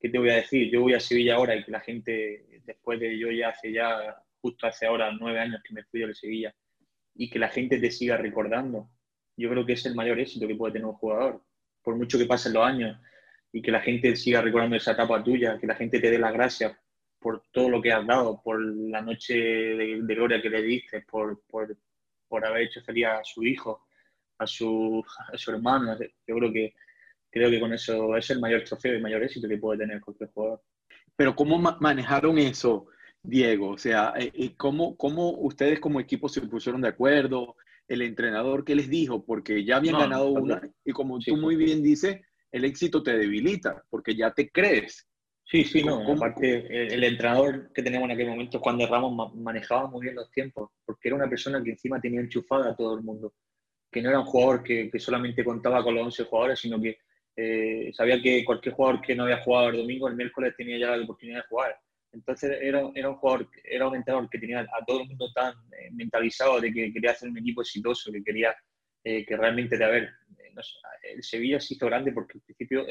[0.00, 0.68] ¿qué te voy a decir?
[0.72, 4.16] Yo voy a Sevilla ahora y que la gente, después de yo ya hace ya,
[4.40, 6.52] justo hace ahora nueve años que me fui de Sevilla,
[7.14, 8.90] y que la gente te siga recordando,
[9.36, 11.44] yo creo que es el mayor éxito que puede tener un jugador,
[11.80, 12.98] por mucho que pasen los años,
[13.52, 16.32] y que la gente siga recordando esa etapa tuya, que la gente te dé las
[16.32, 16.76] gracias
[17.20, 21.40] por todo lo que has dado, por la noche de, gloria que le diste, por,
[21.46, 21.76] por,
[22.26, 23.87] por haber hecho feliz a su hijo,
[24.38, 25.96] a su, a su hermano.
[26.26, 26.74] Yo creo que,
[27.30, 30.00] creo que con eso es el mayor trofeo y el mayor éxito que puede tener
[30.00, 30.62] cualquier jugador.
[31.16, 32.86] Pero ¿cómo manejaron eso,
[33.22, 33.70] Diego?
[33.70, 37.56] O sea, eh, eh, ¿cómo, ¿cómo ustedes como equipo se pusieron de acuerdo?
[37.88, 39.24] ¿El entrenador qué les dijo?
[39.24, 42.20] Porque ya habían ganado una y como tú muy bien dices,
[42.52, 45.08] el éxito te debilita porque ya te crees.
[45.44, 46.12] Sí, sí, no.
[46.12, 50.30] Aparte, el, entrenador que teníamos en aquel momento, Juan de Ramos, manejaba muy bien los
[50.30, 53.32] tiempos, porque era una persona que encima tenía enchufada a todo el mundo
[53.90, 56.98] que no era un jugador que, solamente contaba con los 11 jugadores, sino que
[57.36, 60.96] eh, sabía que cualquier jugador que no había jugado el domingo, el miércoles tenía ya
[60.96, 61.78] la oportunidad de jugar.
[62.12, 65.54] Entonces era, era un jugador, era un entrenador que tenía a todo el mundo tan
[65.72, 68.54] eh, mentalizado de que quería hacer un equipo exitoso, que quería
[69.04, 70.10] eh, que realmente, de haber,
[71.02, 72.84] el Sevilla se hizo grande porque al principio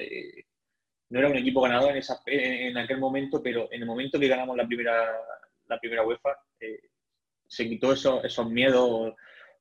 [1.09, 4.27] no era un equipo ganador en, esa, en, aquel momento, pero en el momento que
[4.27, 5.05] ganamos la primera,
[5.67, 6.37] la primera UEFA,
[7.47, 9.13] se quitó eso, esos miedos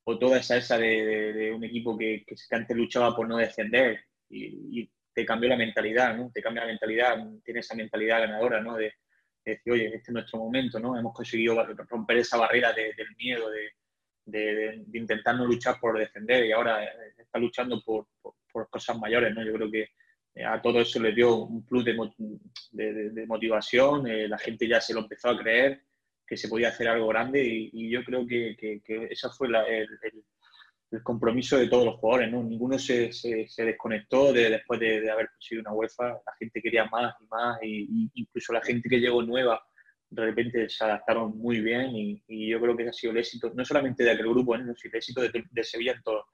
[0.07, 4.89] o, toda esa esa de, un equipo que, que, antes luchaba por no descender y,
[5.13, 6.29] te cambió la mentalidad, ¿no?
[6.31, 8.75] Te cambia la mentalidad, tiene esa mentalidad ganadora, ¿no?
[8.75, 8.93] De,
[9.43, 10.95] decir, oye, este es nuestro momento, ¿no?
[10.95, 11.55] Hemos conseguido
[11.89, 13.71] romper esa barrera del miedo, de,
[14.25, 16.85] de, intentar no luchar por defender y ahora
[17.17, 19.43] está luchando por, por, cosas mayores, ¿no?
[19.43, 19.89] Yo creo que
[20.45, 24.99] a todo eso le dio un plus de, motivación, eh, la gente ya se lo
[24.99, 25.81] empezó a creer
[26.27, 29.55] que se podía hacer algo grande y, yo creo que, que, ese fue el,
[30.91, 32.43] el, compromiso de todos los jugadores, ¿no?
[32.43, 37.15] Ninguno se, se, desconectó de, después de, haber conseguido una UEFA, la gente quería más
[37.21, 39.61] y más, y, incluso la gente que llegó nueva
[40.09, 43.51] de repente se adaptaron muy bien y, yo creo que ese ha sido el éxito,
[43.53, 46.25] no solamente de aquel grupo, sino el éxito de, Sevilla en, todo,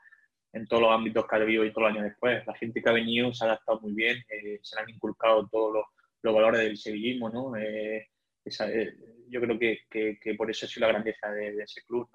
[0.53, 2.45] en todos los ámbitos que ha vivido y todos los años después.
[2.45, 5.47] La gente que ha venido se ha adaptado muy bien, eh, se le han inculcado
[5.47, 5.85] todos los,
[6.21, 7.55] los valores del sevillismo, ¿no?
[7.57, 8.07] Eh,
[8.45, 8.95] esa, eh,
[9.33, 12.07] yo creo que, que, por eso sido la grandeza de, ese club.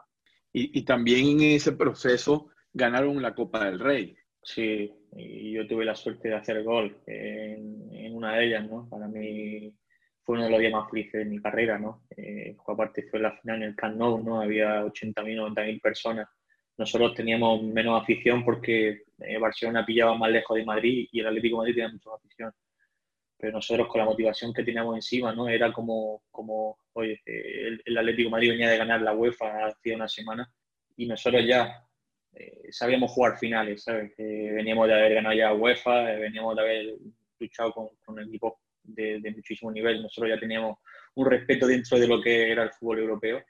[0.53, 4.17] Y, y, también en ese proceso ganaron la Copa del Rey.
[4.43, 8.89] Sí, y yo tuve la suerte de hacer gol en, en una de ellas, ¿no?
[8.89, 9.75] Para mí
[10.23, 12.05] fue uno de los días más felices de mi carrera, ¿no?
[12.17, 14.41] Eh, aparte fue la final en el Camp Nou, ¿no?
[14.41, 16.29] Había 80.000, 90.000 personas.
[16.77, 21.57] Nosotros teníamos menos afición porque eh, Barcelona pillaba más lejos de Madrid y el Atlético
[21.57, 22.53] de Madrid tenía mucha afición
[23.39, 25.49] pero nosotros con la motivación que teníamos encima, ¿no?
[25.49, 30.53] Era como, como oye, el, Atlético Madrid venía de ganar la UEFA hace una semana
[30.97, 31.87] y nosotros ya
[32.35, 34.13] eh, sabíamos jugar finales, ¿sabes?
[34.19, 36.95] veníamos de haber ganado ya UEFA, eh, veníamos de haber
[37.39, 40.79] luchado con, con equipos de, de, muchísimo nivel, nosotros ya teníamos
[41.15, 43.45] un respeto dentro de lo que era el fútbol europeo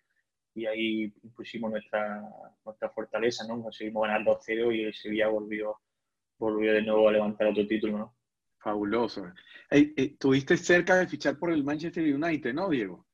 [0.55, 2.21] y ahí pusimos nuestra,
[2.65, 3.63] nuestra fortaleza, ¿no?
[3.63, 5.79] Conseguimos ganar 2-0 y el Sevilla volvió,
[6.39, 8.18] volvió de nuevo a levantar otro título, ¿no?
[8.59, 9.33] Fabuloso.
[9.71, 13.07] Hey, eh, tuviste cerca de fichar por el Manchester United, ¿no, Diego?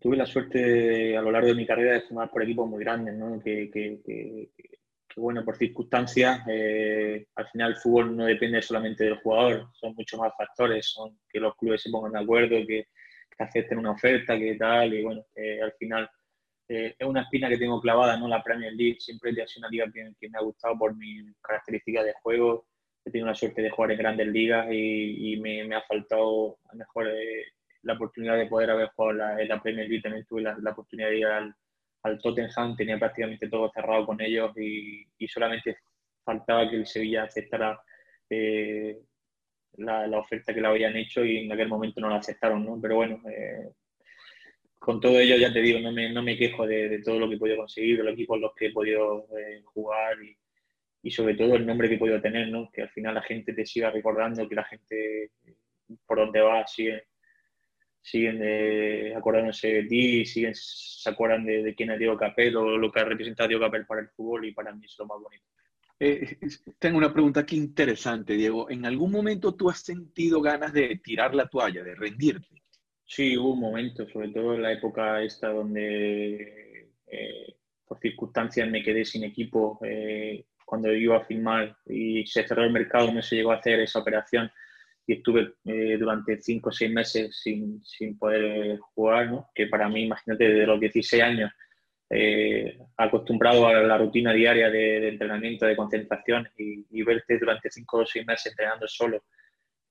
[0.00, 3.14] tuve la suerte a lo largo de mi carrera de formar por equipos muy grandes,
[3.14, 3.40] ¿no?
[3.40, 4.50] Que,
[5.14, 10.18] bueno, por circunstancias, eh, al final el fútbol no depende solamente del jugador, son muchos
[10.18, 12.86] más factores, son que los clubes se pongan de acuerdo, que,
[13.38, 15.24] acepten una oferta, que tal, y bueno,
[15.62, 16.10] al final
[16.68, 18.28] eh, es una espina que tengo clavada, ¿no?
[18.28, 22.04] La Premier League siempre ha sido una liga que me ha gustado por mis características
[22.04, 22.66] de juego,
[23.04, 27.08] he tenido la suerte de jugar en grandes ligas y, me, ha faltado a mejor
[27.08, 27.44] eh,
[27.82, 30.02] la oportunidad de poder haber jugado en la Premier League.
[30.02, 31.54] También tuve la, oportunidad de ir al,
[32.22, 35.78] Tottenham, tenía prácticamente todo cerrado con ellos y, solamente
[36.24, 37.80] faltaba que el Sevilla aceptara
[38.28, 38.98] eh,
[39.78, 42.78] la, oferta que le habían hecho y en aquel momento no la aceptaron, ¿no?
[42.80, 43.70] Pero bueno, eh,
[44.78, 47.36] con todo ello ya te digo, no me, no me quejo de, todo lo que
[47.36, 49.26] he podido conseguir, de los equipos en los que he podido
[49.72, 50.36] jugar y,
[51.02, 52.70] y sobre todo el nombre que he podido tener, ¿no?
[52.70, 55.30] Que al final la gente te siga recordando, que la gente
[56.06, 57.04] por donde va sigue,
[58.00, 62.90] siguen de, acordándose de ti, siguen, se acuerdan de, quién es Diego Capel o lo
[62.90, 65.44] que ha representado Diego Capel para el fútbol y para mí es lo más bonito.
[65.98, 66.38] Eh,
[66.78, 68.70] tengo una pregunta aquí interesante, Diego.
[68.70, 72.62] ¿En algún momento tú has sentido ganas de tirar la toalla, de rendirte?
[73.04, 78.82] Sí, hubo un momento, sobre todo en la época esta donde eh, por circunstancias me
[78.82, 79.78] quedé sin equipo.
[79.82, 83.80] Eh, cuando iba a filmar y se cerró el mercado, no se llegó a hacer
[83.80, 84.48] esa operación
[85.04, 89.50] y estuve eh, durante cinco o seis meses sin, sin poder jugar, ¿no?
[89.52, 91.50] que para mí, imagínate, desde los 16 años,
[92.08, 98.06] eh, acostumbrado a la rutina diaria de, entrenamiento, de concentración y, verte durante cinco o
[98.06, 99.24] seis meses entrenando solo,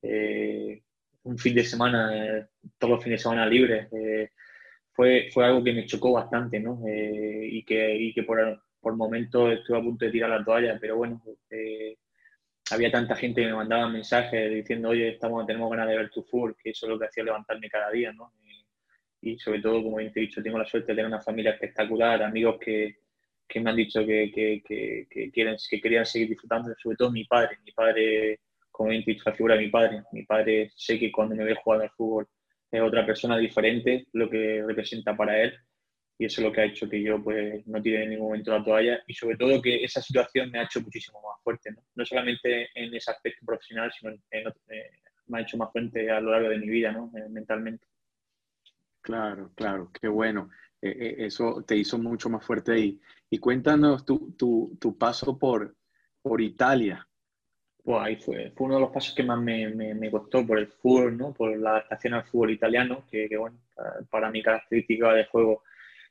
[0.01, 0.81] eh,
[1.23, 3.89] un fin de semana, todos los fines de semana libres,
[4.93, 6.81] fue, fue algo que me chocó bastante ¿no?
[6.87, 8.39] y, que, y que por,
[8.81, 11.97] por momentos estuve a punto de tirar la toalla, pero bueno, eh,
[12.71, 16.23] había tanta gente que me mandaba mensajes diciendo, oye, estamos, tenemos ganas de ver tu
[16.23, 18.31] fútbol, que eso es lo que hacía levantarme cada día, ¿no?
[19.21, 22.23] Y, sobre todo, como te he dicho, tengo la suerte de tener una familia espectacular,
[22.23, 22.99] amigos que,
[23.47, 27.25] que me han dicho que, que, que, quieren, que querían seguir disfrutando, sobre todo mi
[27.25, 27.57] padre.
[27.65, 28.39] Mi padre,
[28.71, 30.03] como bien he dicho, la figura de mi padre.
[30.13, 32.27] Mi padre sé que cuando me ve jugando al fútbol
[32.71, 35.53] es otra persona diferente, lo que representa para él
[36.19, 38.51] y eso es lo que ha hecho que yo pues no tire en ningún momento
[38.51, 41.81] la toalla y sobre todo que esa situación me ha hecho muchísimo más fuerte, no,
[41.95, 44.91] no solamente en ese aspecto profesional, sino en, eh,
[45.27, 47.09] me ha hecho más fuerte a lo largo de mi vida, ¿no?
[47.15, 47.87] Eh, mentalmente.
[49.01, 50.49] Claro, claro, qué bueno.
[50.81, 52.99] Eh, eso te hizo mucho más fuerte ahí.
[53.29, 55.73] Y cuéntanos tu, tu, tu paso por,
[56.21, 57.07] por Italia.
[57.81, 60.67] Pues ahí fue, fue uno de los pasos que más me, me, costó por el
[60.67, 61.33] fútbol, ¿no?
[61.33, 63.57] Por la adaptación al fútbol italiano, que, bueno,
[64.09, 65.63] para, mi característica de juego,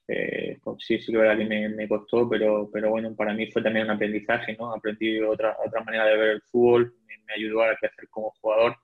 [0.08, 3.62] eh, pues sí, sí que verdad que me, costó, pero, pero bueno, para mí fue
[3.62, 4.72] también un aprendizaje, ¿no?
[4.72, 8.76] Aprendí otra, otra manera de ver el fútbol, me, ayudó a crecer como jugador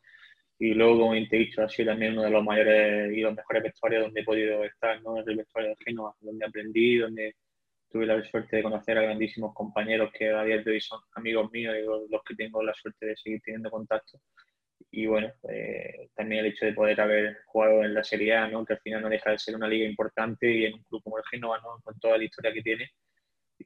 [0.58, 3.34] y luego, como te he dicho, ha sido también uno de los mayores y los
[3.34, 5.18] mejores vestuarios donde he podido estar, ¿no?
[5.18, 7.34] El vestuario de Genoa, donde aprendí, donde
[7.88, 11.50] tuve la suerte de conocer a grandísimos compañeros que a día de hoy son amigos
[11.52, 14.18] míos y los que tengo la suerte de seguir teniendo contacto.
[14.90, 18.64] Y bueno, eh, también el hecho de poder haber jugado en la Serie A, ¿no?
[18.64, 21.18] que al final no deja de ser una liga importante y en un club como
[21.18, 21.80] el Genoa, ¿no?
[21.82, 22.90] con toda la historia que tiene,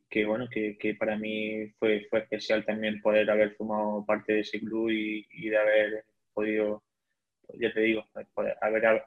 [0.08, 4.40] que bueno, que, que para mí fue, fue especial también poder haber formado parte de
[4.40, 6.82] ese club y, y de haber podido,
[7.54, 8.06] ya te digo,
[8.60, 9.02] haber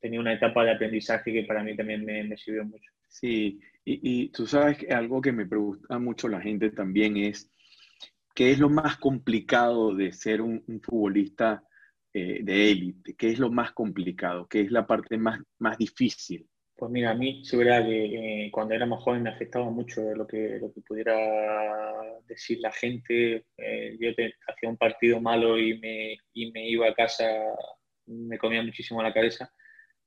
[0.00, 2.90] tenido una etapa de aprendizaje que para mí también me, me sirvió mucho.
[3.08, 7.50] Sí, y, tú sabes que algo que me pregunta mucho la gente también es,
[8.34, 11.62] ¿qué es lo más complicado de ser un, futbolista
[12.12, 13.14] eh, de élite?
[13.16, 14.46] ¿Qué es lo más complicado?
[14.48, 16.48] ¿Qué es la parte más, más difícil?
[16.76, 20.26] Pues mira, a mí verdad que eh, cuando era más joven me afectaba mucho lo
[20.26, 21.14] que, lo que pudiera
[22.26, 23.46] decir la gente.
[23.56, 24.10] Eh, yo
[24.48, 27.24] hacía un partido malo y me, y me iba a casa,
[28.06, 29.52] me comía muchísimo la cabeza,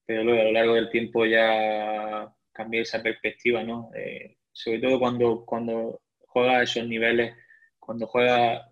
[0.06, 3.90] pero luego a lo largo del tiempo ya cambiar esa perspectiva, ¿no?
[3.96, 7.34] Eh, sobre todo cuando, cuando juega a esos niveles,
[7.88, 8.70] cuando juega...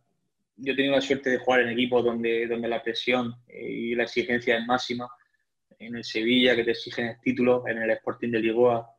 [0.57, 4.03] Yo he tenido la suerte de jugar en equipos donde, donde la presión y la
[4.03, 5.09] exigencia es máxima.
[5.79, 8.89] En el Sevilla, que te exigen títulos, en el Sporting de Lisboa,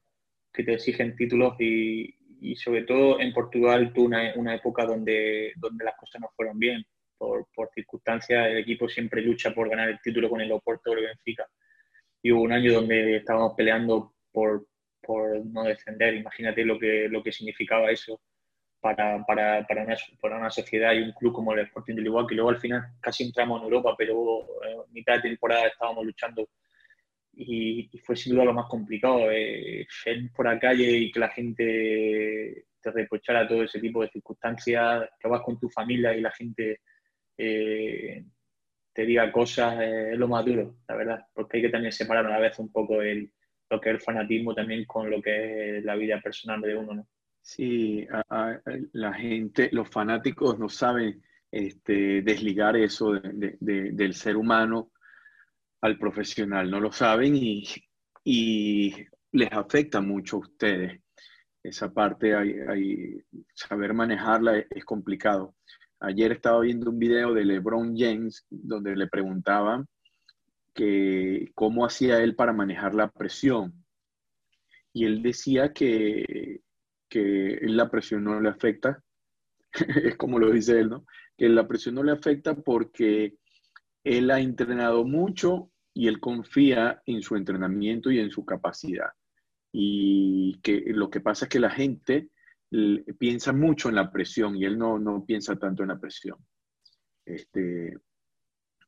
[0.53, 5.53] que te exigen títulos y, y sobre todo en Portugal tuve una, una, época donde,
[5.57, 6.83] donde las cosas no fueron bien.
[7.19, 10.95] Por, por, circunstancias, el equipo siempre lucha por ganar el título con el Oporto o
[10.95, 11.47] el Benfica.
[12.23, 14.67] Y hubo un año donde estábamos peleando por,
[15.03, 16.15] por no defender.
[16.15, 18.21] Imagínate lo que, lo que significaba eso
[18.95, 22.27] para, para, para, una, para una sociedad y un club como el Sporting de Lisboa,
[22.27, 26.49] que luego al final casi entramos en Europa, pero en mitad de temporada estábamos luchando
[27.33, 29.31] y, fue sin duda lo más complicado.
[29.33, 29.89] Eh,
[30.35, 35.29] por la calle y que la gente te reprochara todo ese tipo de circunstancias, que
[35.29, 36.81] vas con tu familia y la gente
[37.37, 38.25] eh,
[38.93, 42.25] te diga cosas, eh, es lo más duro, la verdad, porque hay que también separar
[42.27, 43.33] a la vez un poco el,
[43.69, 46.95] lo que es el fanatismo también con lo que es la vida personal de uno,
[46.95, 47.09] ¿no?
[47.47, 48.05] Sí,
[48.93, 54.91] la gente, los fanáticos no saben este, desligar eso del ser humano
[55.81, 57.63] al profesional, no lo saben y,
[59.31, 61.01] les afecta mucho a ustedes.
[61.63, 63.23] Esa parte, hay,
[63.55, 65.55] saber manejarla es, complicado.
[66.01, 69.87] Ayer estaba viendo un video de LeBron James donde le preguntaban
[71.55, 73.85] cómo hacía él para manejar la presión.
[74.93, 76.65] Y él decía que,
[77.09, 79.03] que la presión no le afecta,
[80.03, 81.07] es como lo dice él, ¿no?
[81.37, 83.37] Que la presión no le afecta porque
[84.05, 89.11] él ha entrenado mucho y él confía en su entrenamiento y en su capacidad.
[89.73, 92.31] Y que lo que pasa es que la gente
[93.19, 96.39] piensa mucho en la presión y él no, no piensa tanto en la presión.
[97.25, 97.95] Este,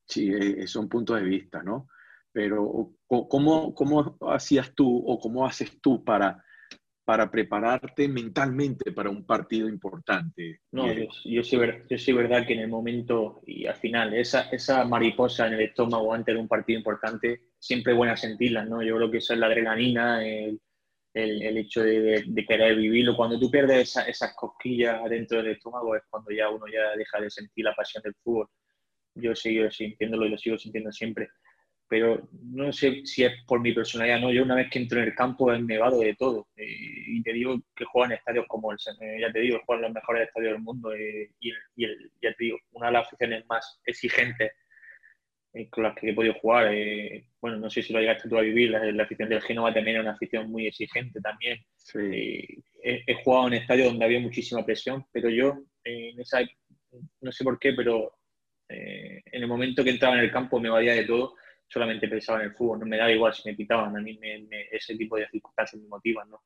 [0.09, 1.89] Sí, eh, son puntos de vista, ¿no?
[2.33, 6.43] Pero ¿cómo, cómo hacías tú o cómo haces tú para,
[7.09, 10.61] para prepararte mentalmente para un partido importante?
[10.73, 11.57] No, yo, yo, sí,
[11.88, 15.62] yo sí verdad que en el momento y al final, esa, esa mariposa en el
[15.62, 18.83] estómago antes de un partido importante, siempre es buena sentirla, ¿no?
[18.83, 20.61] Yo creo que eso es la adrenalina, el,
[21.14, 23.16] el, el hecho de, de, querer vivirlo.
[23.16, 27.31] Cuando tú pierdes esas cosquillas dentro del estómago es cuando ya uno ya deja de
[27.31, 28.51] sentir la pasión del fútbol
[29.21, 31.29] yo sigo sintiéndolo y lo sigo sintiendo siempre.
[31.88, 34.31] Pero no sé si es por mi personalidad, no.
[34.31, 36.48] Yo una vez que entro en el campo he nevado de todo.
[36.55, 39.92] Eh, y te digo que juegan estadios como el, eh, ya te digo, juegan los
[39.94, 40.92] mejores estadios del mundo.
[40.92, 44.53] Eh, y, el, ya te digo, una de las aficiones más exigentes
[45.70, 46.72] con las que he podido jugar.
[47.40, 50.03] bueno, no sé si lo llegaste tú a vivir, la, afición del Genova también era
[50.03, 51.59] una afición muy exigente también.
[51.94, 56.42] He, he, jugado en estadios donde había muchísima presión, pero yo en esa,
[57.22, 58.12] no sé por qué, pero
[58.68, 61.35] en el momento que entraba en el campo me valía de todo,
[61.69, 64.19] solamente pensaba en el fútbol, no me daba igual si me pitaban, a mí
[64.71, 66.43] ese tipo de circunstancias me motivan, ¿no?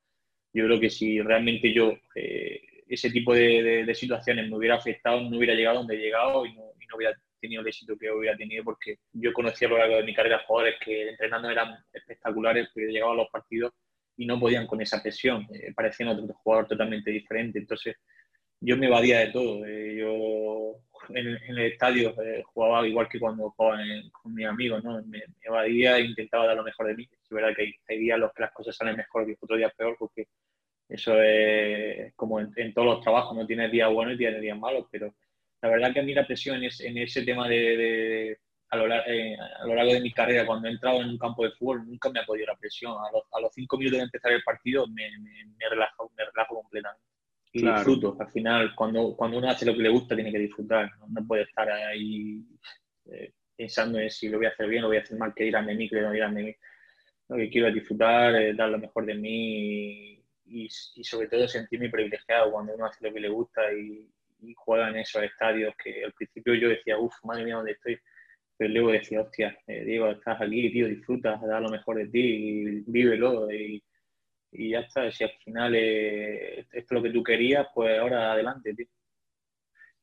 [0.53, 5.39] Yo creo que si realmente yo eh, ese tipo de, situaciones me hubiera afectado, no
[5.39, 8.99] hubiera llegado donde he llegado y no, hubiera tenido el éxito que hubiera tenido porque
[9.14, 13.14] yo conocía a lo largo de mi carrera jugadores que entrenando eran espectaculares, pero llegaban
[13.14, 13.73] a los partidos
[14.18, 17.59] y no podían con esa presión, eh, parecían otro jugador totalmente diferente.
[17.59, 17.97] Entonces,
[18.61, 19.66] yo me evadía de todo.
[19.66, 20.83] yo
[21.15, 23.83] en, el estadio eh, jugaba igual que cuando jugaba
[24.13, 25.03] con mis amigos, ¿no?
[25.05, 27.09] Me, evadía e intentaba dar lo mejor de mí.
[27.11, 29.73] Es verdad que hay, días en los que las cosas salen mejor y otros días
[29.77, 30.29] peor, porque
[30.89, 34.87] eso es como en, todos los trabajos, no tiene días buenos y tiene días malos,
[34.91, 35.15] pero
[35.63, 38.39] la verdad que a mí la presión es, en ese tema de,
[38.73, 41.45] a, lo, eh, a, lo, largo de mi carrera, cuando he entrado en un campo
[41.45, 42.93] de fútbol, nunca me ha podido la presión.
[42.93, 46.57] A los, a los cinco minutos de empezar el partido me, me, relajo, me relajo
[46.57, 47.12] completamente.
[47.53, 48.16] Y disfruto.
[48.18, 50.90] Al final, cuando, cuando uno hace lo que le gusta, tiene que disfrutar.
[51.09, 52.42] No, puede estar ahí
[53.07, 55.34] eh, pensando en si lo voy a hacer bien o lo voy a hacer mal,
[55.34, 56.57] que dirán de mí, que no dirán de mí.
[57.28, 60.12] Lo que quiero es disfrutar, dar lo mejor de mí
[60.46, 64.11] y, y, sobre todo sentirme privilegiado cuando uno hace lo que le gusta y,
[64.42, 67.98] y juega en esos estadios que al principio yo decía, uff, madre mía, ¿dónde estoy?
[68.57, 72.20] Pero luego decía, hostia, eh, Diego, estás aquí, tío, disfruta, da lo mejor de ti,
[72.20, 73.82] y vívelo y,
[74.53, 75.11] y ya está.
[75.11, 78.86] Si al final eh, esto es lo que tú querías, pues ahora adelante, tío.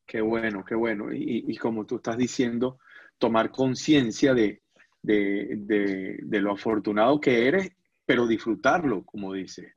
[0.05, 1.13] Qué bueno, qué bueno.
[1.13, 2.79] Y, y como tú estás diciendo,
[3.17, 4.63] tomar conciencia de,
[5.01, 7.69] de, de, de, lo afortunado que eres,
[8.05, 9.71] pero disfrutarlo, como dices,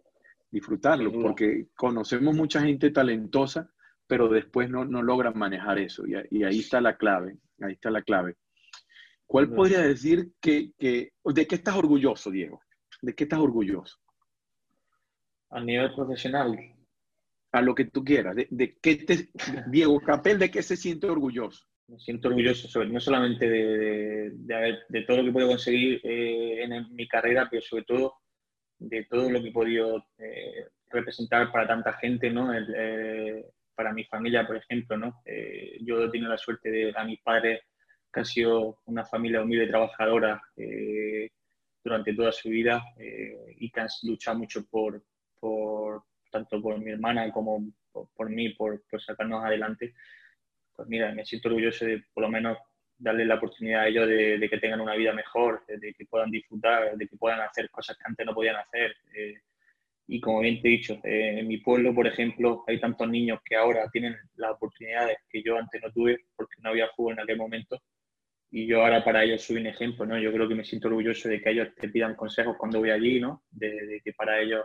[0.50, 3.70] disfrutarlo, porque conocemos mucha gente talentosa
[4.12, 6.04] pero después no, no logran manejar eso.
[6.06, 8.36] Y, ahí está la clave, ahí está la clave.
[9.26, 12.60] ¿Cuál podría decir que, que, de qué estás orgulloso, Diego?
[13.00, 13.96] ¿De qué estás orgulloso?
[15.52, 16.58] A nivel profesional.
[17.52, 18.34] A lo que tú quieras.
[18.34, 19.30] ¿De, de qué te,
[19.68, 21.66] Diego Capel, de qué se siente orgulloso?
[21.88, 26.94] Me siento orgulloso, no solamente de, de, de, todo lo que puedo conseguir eh, en,
[26.94, 28.14] mi carrera, pero sobre todo
[28.78, 32.52] de todo lo que he podido eh, representar para tanta gente, ¿no?
[32.52, 33.44] El, eh,
[33.74, 35.22] para mi familia, por ejemplo, ¿no?
[35.24, 37.60] Eh, yo he tenido la suerte de a mis padres,
[38.12, 41.30] que han sido una familia humilde trabajadora eh,
[41.82, 45.02] durante toda su vida eh, y que han luchado mucho por,
[45.42, 49.92] por, tanto por mi hermana como por, mí, por, por, sacarnos adelante.
[50.76, 52.56] Pues mira, me siento orgulloso de por lo menos
[52.96, 56.30] darle la oportunidad a ellos de, de que tengan una vida mejor, de, que puedan
[56.30, 58.94] disfrutar, de que puedan hacer cosas que antes no podían hacer.
[60.06, 63.40] Y como bien te he dicho, eh, en mi pueblo, por ejemplo, hay tantos niños
[63.44, 67.20] que ahora tienen las oportunidades que yo antes no tuve porque no había fútbol en
[67.20, 67.82] aquel momento.
[68.54, 70.18] Y yo ahora para ellos soy un ejemplo, ¿no?
[70.18, 73.18] Yo creo que me siento orgulloso de que ellos te pidan consejos cuando voy allí,
[73.18, 73.42] ¿no?
[73.50, 74.62] De, que para ellos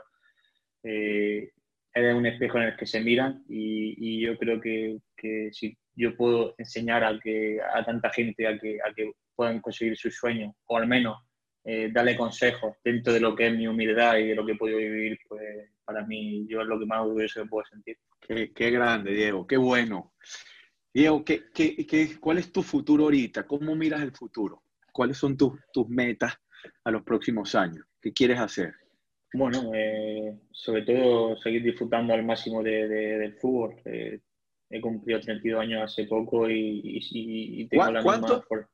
[0.84, 1.52] eh,
[1.94, 5.78] eres un espejo en el que se miran y, y yo creo que, que, si
[5.96, 10.16] yo puedo enseñar a, que, a tanta gente a que, a que puedan conseguir sus
[10.16, 11.18] sueños, o al menos
[11.64, 14.58] eh, darle consejos dentro de lo que es mi humildad y de lo que he
[14.58, 15.44] podido vivir, pues
[15.84, 17.98] para mí yo es lo que más orgulloso que puedo sentir.
[18.22, 20.14] Qué, qué grande, Diego, qué bueno.
[20.94, 23.46] Diego, ¿qué, qué, qué, cuál es tu futuro ahorita?
[23.46, 24.64] ¿Cómo miras el futuro?
[24.92, 26.34] ¿Cuáles son tus, tus metas
[26.84, 27.86] a los próximos años?
[28.02, 28.74] ¿Qué quieres hacer?
[29.38, 33.76] Bueno, eh, sobre todo seguir disfrutando al máximo de, del fútbol.
[33.86, 34.20] Eh,
[34.70, 38.44] he cumplido 32 años hace poco y, y, y tengo la ¿Cuánto?
[38.48, 38.70] Por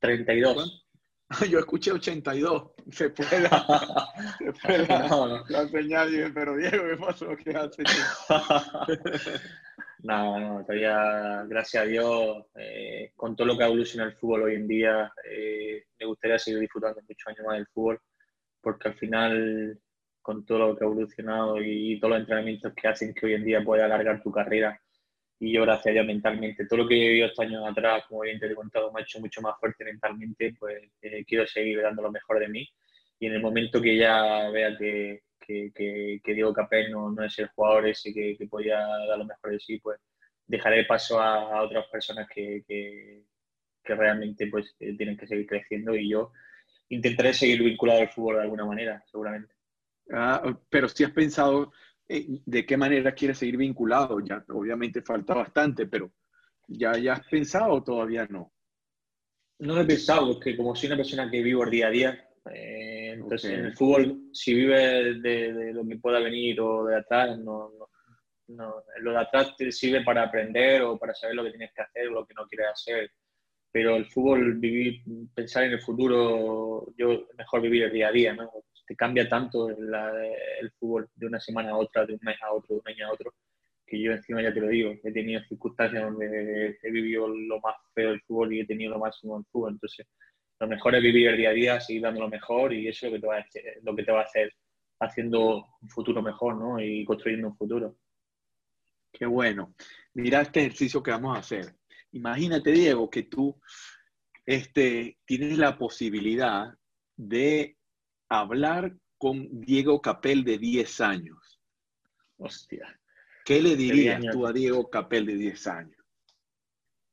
[0.00, 0.88] 32.
[1.50, 2.70] Yo escuché 82.
[2.90, 3.48] Se puede.
[4.38, 5.44] se puede no, no.
[5.48, 6.32] la señal.
[6.32, 7.36] pero Diego, ¿qué pasó?
[7.36, 7.82] ¿Qué hace?
[10.04, 14.44] no, no, todavía, gracias a Dios, eh, con todo lo que ha evolucionado el fútbol
[14.44, 18.00] hoy en día, eh, me gustaría seguir disfrutando muchos años más del fútbol,
[18.62, 19.78] porque al final,
[20.28, 23.44] con todo lo que ha evolucionado y, todos los entrenamientos que hacen que hoy en
[23.44, 24.78] día pueda alargar tu carrera,
[25.40, 28.20] y yo gracias a Dios mentalmente, todo lo que he vivido estos años atrás, como
[28.20, 31.80] bien te he contado, me ha hecho mucho más fuerte mentalmente, pues eh, quiero seguir
[31.80, 32.68] dando lo mejor de mí.
[33.18, 37.48] Y en el momento que ya vea que, que, Diego Capel no, no, es el
[37.48, 39.98] jugador ese que, que, podía dar lo mejor de sí, pues
[40.46, 43.24] dejaré paso a, a otras personas que, que,
[43.94, 45.96] realmente pues eh, tienen que seguir creciendo.
[45.96, 46.32] Y yo
[46.90, 49.57] intentaré seguir vinculado al fútbol de alguna manera, seguramente.
[50.12, 51.72] Ah, pero si has pensado
[52.08, 54.20] eh, de qué manera quieres seguir vinculado.
[54.20, 56.10] Ya obviamente falta bastante, pero
[56.66, 58.52] ¿ya, ya has pensado o todavía no?
[59.58, 63.10] No he pensado, porque como soy una persona que vivo el día a día, eh,
[63.14, 67.72] entonces en el fútbol, si vive de, lo que pueda venir o de atrás, no,
[68.46, 71.82] no, lo de atrás te sirve para aprender o para saber lo que tienes que
[71.82, 73.10] hacer o lo que no quieres hacer.
[73.70, 75.02] Pero el fútbol, vivir,
[75.34, 78.50] pensar en el futuro, yo mejor vivir el día a día, ¿no?
[78.88, 82.76] Te cambia tanto el fútbol de una semana a otra, de un mes a otro,
[82.76, 83.34] de un año a otro,
[83.86, 87.76] que yo encima ya te lo digo, he tenido circunstancias donde he vivido lo más
[87.94, 89.72] feo del fútbol y he tenido lo máximo del fútbol.
[89.72, 90.06] Entonces,
[90.58, 93.12] lo mejor es vivir el día a día, seguir dando lo mejor y eso es
[93.12, 94.54] lo que te va a hacer, lo que te va a hacer
[95.00, 96.80] haciendo un futuro mejor, ¿no?
[96.80, 97.96] Y construyendo un futuro.
[99.12, 99.74] Qué bueno.
[100.14, 101.74] Mira este ejercicio que vamos a hacer.
[102.12, 103.60] Imagínate, Diego, que tú
[104.44, 106.74] este, tienes la posibilidad
[107.16, 107.77] de
[108.28, 111.60] hablar con Diego Capel de 10 años.
[112.36, 112.98] Hostia.
[113.44, 116.04] ¿Qué le dirías tú a Diego Capel de 10 años?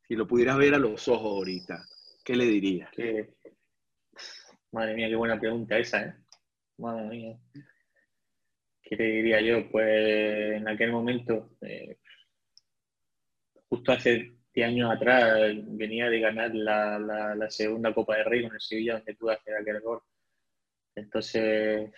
[0.08, 1.84] Si lo pudieras ver a los ojos ahorita,
[2.24, 2.90] ¿qué le dirías?
[4.72, 6.16] Madre mía, qué buena pregunta esa, ¿eh?
[6.78, 7.40] Madre mía.
[8.84, 9.70] ¿Qué le diría yo?
[9.72, 11.98] Pues en aquel momento, eh,
[13.68, 15.40] justo hace 10 años atrás
[15.70, 19.56] venía de ganar la, la, segunda Copa de Rey con el Sevilla, donde pude hacer
[19.56, 20.02] aquel gol.
[20.96, 21.92] Entonces,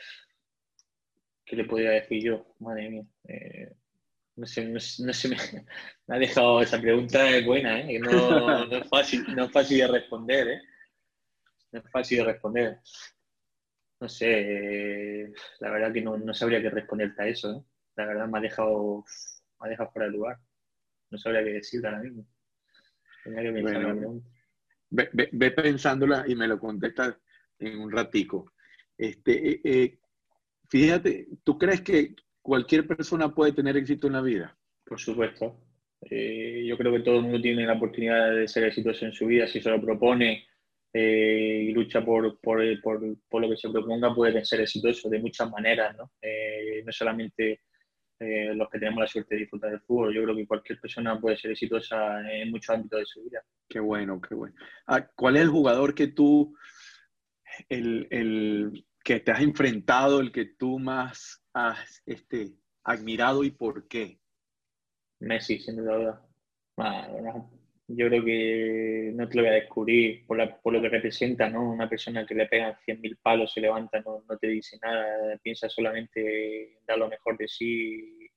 [1.46, 2.56] ¿qué le podría decir yo?
[2.60, 3.06] Madre mía.
[3.28, 3.72] Eh,
[4.36, 5.30] no sé, no, sé,
[6.08, 8.00] me, ha dejado esa pregunta es buena, ¿eh?
[8.00, 10.62] No, no, es fácil, no es fácil de responder, ¿eh?
[11.72, 12.80] No es fácil de responder.
[14.00, 17.64] No sé, la verdad que no, sabría qué responderte a eso, ¿eh?
[17.96, 19.04] La verdad me ha dejado,
[19.60, 20.38] me ha dejado fuera de lugar.
[21.10, 22.28] No sabría qué decir ahora mismo.
[24.90, 27.18] ve, ve, pensándola y me lo contestas
[27.58, 28.54] en un ratico.
[28.98, 30.00] Este, eh, eh,
[30.70, 34.58] fíjate, ¿tú crees que cualquier persona puede tener éxito en la vida?
[34.86, 35.60] Por supuesto.
[36.02, 39.26] Eh, yo creo que todo el mundo tiene la oportunidad de ser exitoso en su
[39.26, 40.46] vida si se lo propone
[40.94, 45.96] y lucha por, por, por, lo que se proponga, puede ser exitoso de muchas maneras,
[45.96, 46.10] ¿no?
[46.84, 47.62] no solamente
[48.20, 50.16] los que tenemos la suerte de disfrutar del fútbol.
[50.16, 53.44] Yo creo que cualquier persona puede ser exitosa en muchos ámbitos de su vida.
[53.70, 54.56] Qué bueno, qué bueno.
[54.88, 56.56] Ah, ¿Cuál es el jugador que tú,
[57.70, 62.52] el, el, que te has enfrentado, el que tú más has este,
[62.84, 64.20] admirado y por qué?
[65.20, 66.22] Messi, sin duda.
[66.76, 67.50] Bueno,
[67.88, 71.72] yo creo que no te lo voy a descubrir por, lo que representa, ¿no?
[71.72, 75.70] Una persona que le pegan 100.000 palos, se levanta, no, no, te dice nada, piensa
[75.70, 78.30] solamente en dar lo mejor de sí,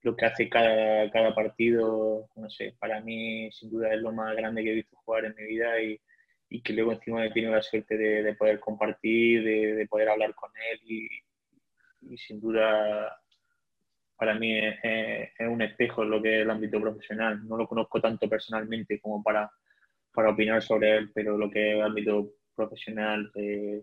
[0.00, 4.34] lo que hace cada, cada partido, no sé, para mí sin duda es lo más
[4.34, 6.00] grande que he visto jugar en mi vida y,
[6.54, 10.08] y que luego encima he tenido la suerte de, de poder compartir, de, de, poder
[10.08, 11.08] hablar con él y,
[12.02, 13.12] y sin duda
[14.16, 17.44] para mí es, un espejo en lo que es el ámbito profesional.
[17.48, 19.50] No lo conozco tanto personalmente como para,
[20.12, 23.82] para opinar sobre él, pero lo que es el ámbito profesional eh,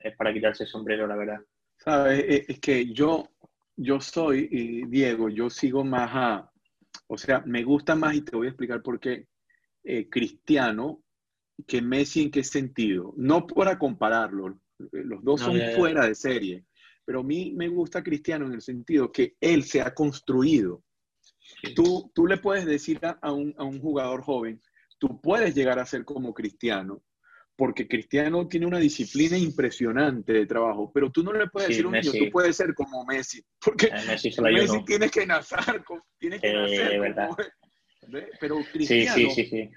[0.00, 1.40] es para quitarse el sombrero, la verdad.
[1.76, 3.28] Sabes, es que yo,
[3.76, 6.50] yo soy, Diego, yo sigo más a,
[7.06, 9.28] o sea, me gusta más y te voy a explicar por qué,
[9.84, 11.04] eh, Cristiano
[11.66, 13.14] que Messi en qué sentido.
[13.16, 16.64] No para compararlo, los dos son fuera de serie
[17.04, 20.84] pero a mí me gusta Cristiano en el sentido que él se ha construido.
[21.74, 24.60] Tú, tú le puedes decir a, un, a un jugador joven,
[24.98, 27.02] tú puedes llegar a ser como Cristiano,
[27.56, 31.88] porque Cristiano tiene una disciplina impresionante de trabajo, pero tú no le puedes decir a
[31.88, 35.82] un niño, tú puedes ser como Messi, porque eh, Messi, tiene que nacer,
[36.18, 37.36] tiene que nacer como,
[38.40, 39.70] pero Cristiano, sí, sí, sí,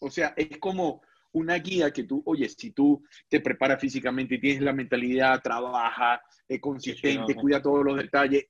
[0.00, 1.02] o sea, es como,
[1.36, 6.22] una guía que tú, oye, si tú te preparas físicamente y tienes la mentalidad, trabaja,
[6.48, 8.46] es consistente, cuida todos los detalles,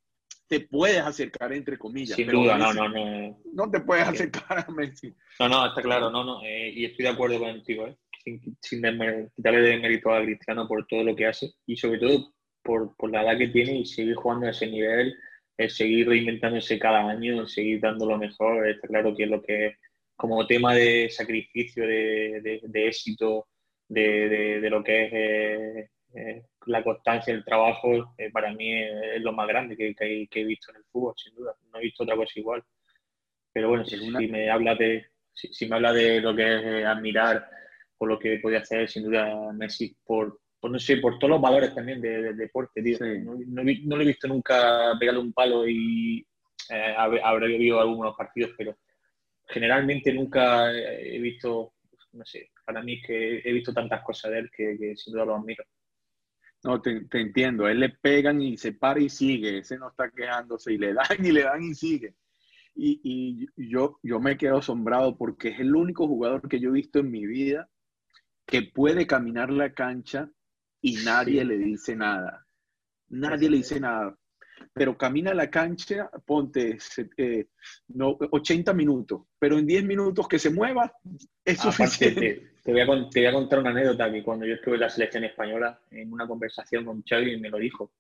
[0.47, 2.14] te puedes acercar, entre comillas.
[2.14, 3.40] Sin duda, no, no, no.
[3.53, 5.12] No te puedes acercar a Messi.
[5.40, 7.97] No, no, está claro, no, no, eh, y estoy de acuerdo contigo, ¿eh?
[8.22, 8.82] sin, sin
[9.34, 13.11] quitarle de mérito a Cristiano por todo lo que hace y sobre todo por, por
[13.11, 15.16] la edad que tiene y seguir jugando a ese nivel,
[15.57, 19.76] el seguir reinventándose cada año, seguir dando lo mejor, está claro que es lo que
[20.17, 23.49] como tema de sacrificio, de, de, éxito,
[23.87, 29.21] de, de, lo que es eh, eh, la constancia del trabajo, eh, para mí es,
[29.21, 31.55] lo más grande que, que, he visto en el fútbol, sin duda.
[31.71, 32.64] No he visto otra cosa igual.
[33.53, 37.49] Pero bueno, si, me habla de si, me habla de lo que es admirar
[37.97, 41.41] por lo que podía hacer, sin duda Messi, por, por no sé, por todos los
[41.41, 42.99] valores también del deporte, tío.
[43.01, 46.27] No, no, lo he visto nunca pegarle un palo y
[46.69, 48.77] habré visto algunos partidos, pero
[49.47, 51.74] generalmente nunca he visto,
[52.12, 55.24] no sé, para mí es que he visto tantas cosas de él que, sin duda
[55.24, 55.64] lo admiro.
[56.64, 57.66] No, te, entiendo.
[57.66, 59.59] A él le pegan y se para y sigue.
[59.59, 62.16] Ese no está quejándose y le dan y le dan y sigue.
[62.74, 66.72] Y, y, yo, yo me quedo asombrado porque es el único jugador que yo he
[66.72, 67.68] visto en mi vida
[68.47, 70.28] que puede caminar la cancha
[70.80, 72.47] y nadie le dice nada.
[73.09, 74.16] Nadie le dice nada
[74.77, 76.77] pero camina la cancha, ponte
[77.16, 77.47] eh,
[77.89, 80.93] no, 80 minutos, pero en 10 minutos que se mueva
[81.43, 82.51] es suficiente.
[82.62, 84.91] Te, voy a, te, voy a, contar una anécdota que cuando yo estuve en la
[84.91, 87.91] selección española, en una conversación con Xavi me lo dijo.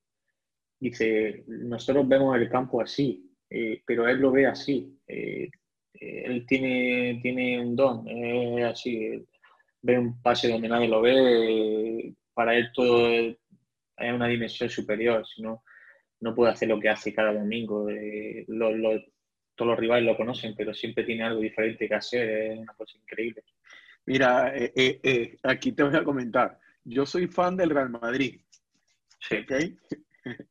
[0.78, 5.00] Dice, nosotros vemos el campo así, eh, pero él lo ve así.
[5.08, 5.48] Eh,
[5.94, 9.24] él tiene, tiene un don, es así.
[9.80, 13.34] Ve un pase donde nadie lo ve, para él todo es,
[13.98, 15.62] una dimensión superior, sino
[16.20, 17.88] no puede hacer lo que hace cada domingo.
[17.90, 22.74] Eh, todos los rivales lo conocen, pero siempre tiene algo diferente que hacer, es una
[22.74, 23.42] cosa increíble.
[24.06, 26.58] Mira, eh, eh, aquí te voy a comentar.
[26.84, 28.40] Yo soy fan del Real Madrid.
[29.20, 29.44] Sí.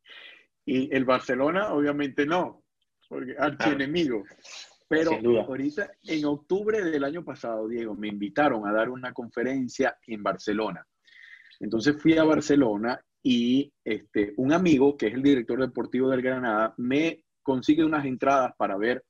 [0.66, 2.64] y el Barcelona, obviamente no,
[3.08, 4.24] porque archienemigo.
[4.88, 5.12] Pero
[5.42, 10.86] ahorita, en octubre del año pasado, Diego, me invitaron a dar una conferencia en Barcelona.
[11.60, 16.76] Entonces fui a Barcelona y este, un amigo, que es el director deportivo del Granada,
[16.78, 19.04] me consigue unas entradas para ver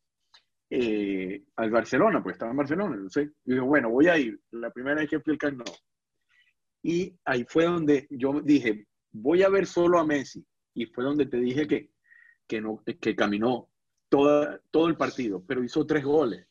[0.70, 3.32] eh, al Barcelona, pues estaba en Barcelona, no sé.
[3.44, 4.40] Y digo, bueno, voy a ir.
[4.52, 5.76] La primera vez que fui al Camp Nou.
[6.82, 10.46] Y ahí fue donde yo dije, voy a ver solo a Messi.
[10.74, 11.90] Y fue donde te dije que,
[12.48, 13.70] que, no, que caminó
[14.08, 16.48] toda, todo el partido, pero hizo tres goles.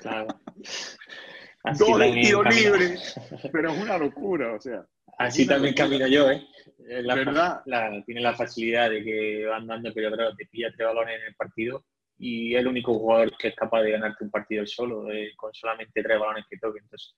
[0.00, 0.26] Claro.
[1.78, 2.96] Dos de tiro libre,
[3.52, 4.84] pero es una locura, o sea.
[5.18, 6.46] Así también camino yo, ¿eh?
[6.78, 7.62] La, ¿verdad?
[8.06, 11.34] tiene la facilidad de que va andando, pero claro, te pilla tres balones en el
[11.34, 11.84] partido
[12.18, 15.52] y es el único jugador que es capaz de ganarte un partido solo, eh, con
[15.52, 16.78] solamente tres balones que toque.
[16.78, 17.16] Entonces,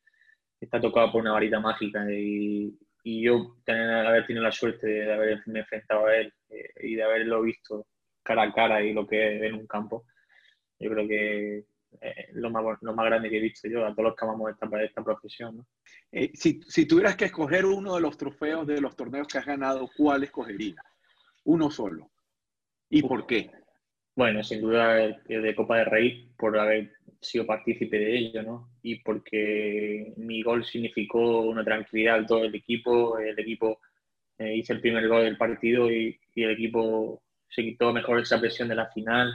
[0.60, 2.74] está tocado por una varita mágica y,
[3.04, 7.02] y yo tener, haber tenido la suerte de haberme enfrentado a él eh, y de
[7.02, 7.86] haberlo visto
[8.22, 10.04] cara a cara y lo que es en un campo,
[10.78, 11.64] yo creo que
[12.00, 14.50] es lo más, lo más grande que he visto yo a todos los que amamos
[14.50, 15.58] esta, esta profesión.
[15.58, 15.66] ¿no?
[16.12, 19.46] Eh, si, si, tuvieras que escoger uno de los trofeos de los torneos que has
[19.46, 20.84] ganado, ¿cuál escogerías?
[21.44, 22.10] Uno solo.
[22.88, 23.50] ¿Y por qué?
[24.16, 24.94] Bueno, sin duda
[25.26, 28.70] de Copa de Rey por haber sido partícipe de ello, ¿no?
[28.82, 33.18] Y porque mi gol significó una tranquilidad a todo el equipo.
[33.18, 33.80] El equipo
[34.38, 38.40] eh, hizo el primer gol del partido y, y, el equipo se quitó mejor esa
[38.40, 39.32] presión de la final.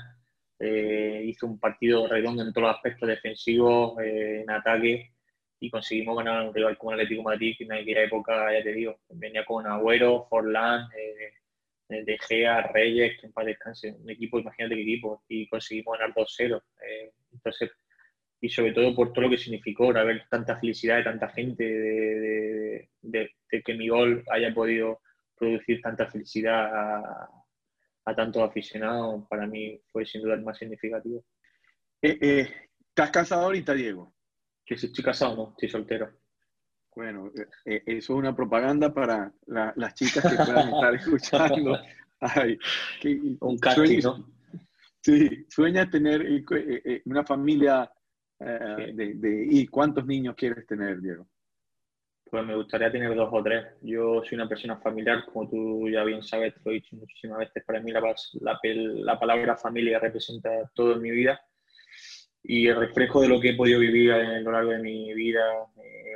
[0.59, 5.11] Eh, hizo un partido redondo en todos los aspectos defensivos, eh, en ataque
[5.59, 8.73] y conseguimos ganar un rival como el Atlético Madrid que en aquella época, ya te
[8.73, 14.39] digo, venía con Agüero, Forlán, eh, De Gea, Reyes, que en paz descanse, un equipo,
[14.39, 16.61] imagínate qué equipo, y conseguimos ganar 2-0.
[16.81, 17.71] Eh, entonces,
[18.41, 22.89] y sobre todo por todo lo que significó, haber tanta felicidad de tanta gente, de,
[23.01, 23.31] de,
[23.63, 25.01] que mi gol haya podido
[25.37, 27.29] producir tanta felicidad a,
[28.05, 31.23] a tantos aficionados, para mí fue sin duda el más significativo.
[32.01, 32.53] Eh, eh,
[32.89, 34.13] ¿Estás casado ahorita, Diego?
[34.65, 36.11] Que si estoy casado, no, estoy soltero.
[36.95, 37.31] Bueno,
[37.65, 41.77] eso es una propaganda para las chicas que puedan estar escuchando.
[42.21, 42.57] Ay,
[43.41, 44.35] un casting, ¿no?
[45.05, 47.91] Sí, sueña tener eh, eh, eh, una familia
[48.39, 51.27] de, ¿Y cuántos niños quieres tener, Diego?
[52.29, 53.65] Pues me gustaría tener dos o tres.
[53.81, 57.39] Yo soy una persona familiar, como tú ya bien sabes, te lo he dicho muchísimas
[57.39, 57.63] veces.
[57.63, 58.01] Para mí la,
[58.41, 61.39] la, la palabra familia representa todo en mi vida
[62.43, 65.41] y el reflejo de lo que he podido vivir a lo largo de mi vida,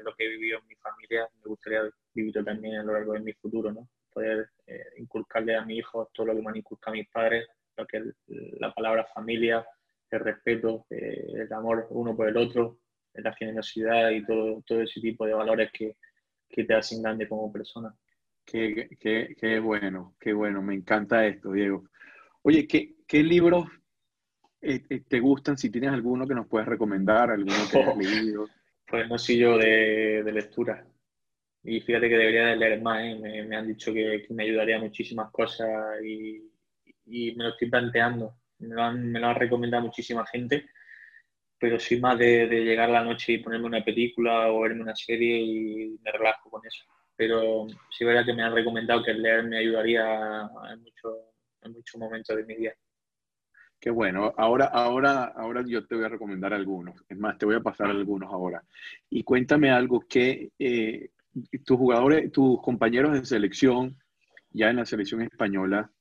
[0.03, 1.81] lo que he vivido en mi familia, me gustaría
[2.13, 3.87] vivirlo también a lo largo de mi futuro, ¿no?
[4.11, 4.49] Poder
[4.97, 7.47] inculcarle a mi hijo todo lo que me han inculcado mis padres
[7.87, 8.03] que es
[8.59, 9.65] la palabra familia,
[10.09, 12.79] el respeto, eh, el amor uno por el otro,
[13.13, 15.95] la generosidad y todo, todo ese tipo de valores que,
[16.47, 17.93] que te hacen grande como persona.
[18.45, 21.85] Qué, qué, qué, bueno, qué bueno, me encanta esto, Diego.
[22.41, 23.67] Oye, ¿qué, qué libros
[24.61, 25.57] eh, eh, te gustan?
[25.57, 28.47] Si tienes alguno que nos puedes recomendar, alguno que hayas leído.
[28.87, 30.83] Pues no soy yo de, de lectura.
[31.63, 34.79] Y fíjate que debería de leer más, me, me, han dicho que, que, me ayudaría
[34.79, 36.49] muchísimas cosas y,
[37.05, 38.35] y me lo estoy planteando.
[38.59, 40.69] Me lo han, me lo recomendado muchísima gente,
[41.59, 44.95] pero soy más de, de, llegar la noche y ponerme una película o verme una
[44.95, 46.85] serie y me relajo con eso.
[47.15, 51.99] Pero sí verdad que me han recomendado que leer me ayudaría en, mucho, en muchos
[51.99, 52.73] momentos de mi vida.
[53.79, 54.33] Qué bueno.
[54.37, 56.95] Ahora, ahora, ahora yo te voy a recomendar algunos.
[57.07, 58.63] Es más, te voy a pasar algunos ahora.
[59.09, 61.09] Y cuéntame algo que eh,
[61.65, 63.97] tus jugadores, tus compañeros de selección,
[64.51, 65.91] ya en la selección española,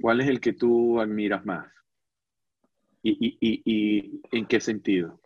[0.00, 1.66] ¿Cuál es el que tú admiras más?
[3.08, 5.20] ¿Y, y, y, en qué sentido?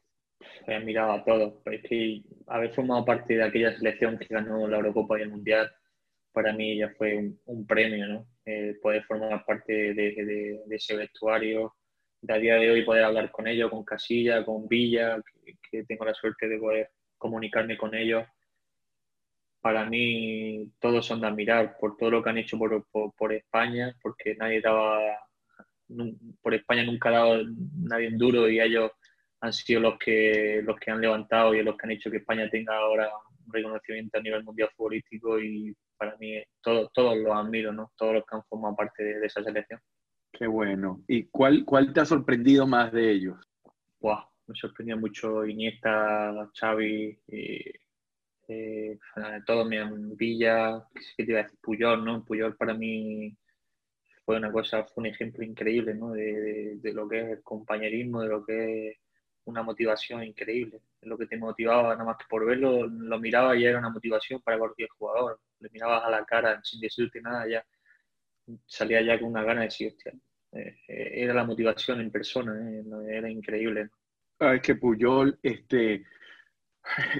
[0.66, 1.55] He admirado a todos.
[1.66, 5.70] Es que haber formado parte de aquella selección que ganó la Eurocopa y el Mundial,
[6.33, 7.16] para mí ya fue
[7.47, 8.26] un, premio, ¿no?
[8.45, 11.74] Eh, poder formar parte de, de, de, ese vestuario,
[12.20, 15.85] de a día de hoy poder hablar con ellos, con Casilla, con Villa, que, que
[15.85, 18.26] tengo la suerte de poder comunicarme con ellos
[19.61, 23.95] para mí todos son de admirar por todo lo que han hecho por, por, España,
[24.03, 24.99] porque nadie daba,
[26.43, 27.43] por España nunca ha dado
[27.76, 28.93] nadie en duro y ellos
[29.41, 32.49] han sido los que, los que han levantado y los que han hecho que España
[32.51, 33.09] tenga ahora
[33.47, 37.93] un reconocimiento a nivel mundial futbolístico y para mí todos, todos los admiro, ¿no?
[37.97, 39.80] Todos los que han formado parte de, esa selección.
[40.32, 41.03] Qué bueno.
[41.09, 43.36] ¿Y cuál, cuál te ha sorprendido más de ellos?
[43.99, 47.61] Buah, me sorprendió mucho Iniesta, Xavi, y
[48.49, 48.99] eh,
[49.47, 49.78] todo me
[50.16, 50.84] Villa,
[51.16, 52.24] que te iba a decir Puyol, ¿no?
[52.24, 53.36] Puyol para mí
[54.31, 56.12] fue una cosa, fue un ejemplo increíble, ¿no?
[56.12, 58.97] De, de, lo que es el compañerismo, de lo que es
[59.47, 60.83] una motivación increíble.
[61.03, 64.41] Lo que te motivaba, nada más que por verlo, lo miraba y era una motivación
[64.41, 65.41] para cualquier jugador.
[65.59, 67.66] Le mirabas a la cara sin decirte nada, ya
[68.66, 70.12] salía ya con una gana de decir, hostia,
[70.53, 72.85] eh, era la motivación en persona, ¿eh?
[73.09, 73.89] era increíble.
[74.39, 76.05] Ah, es que Puyol, este,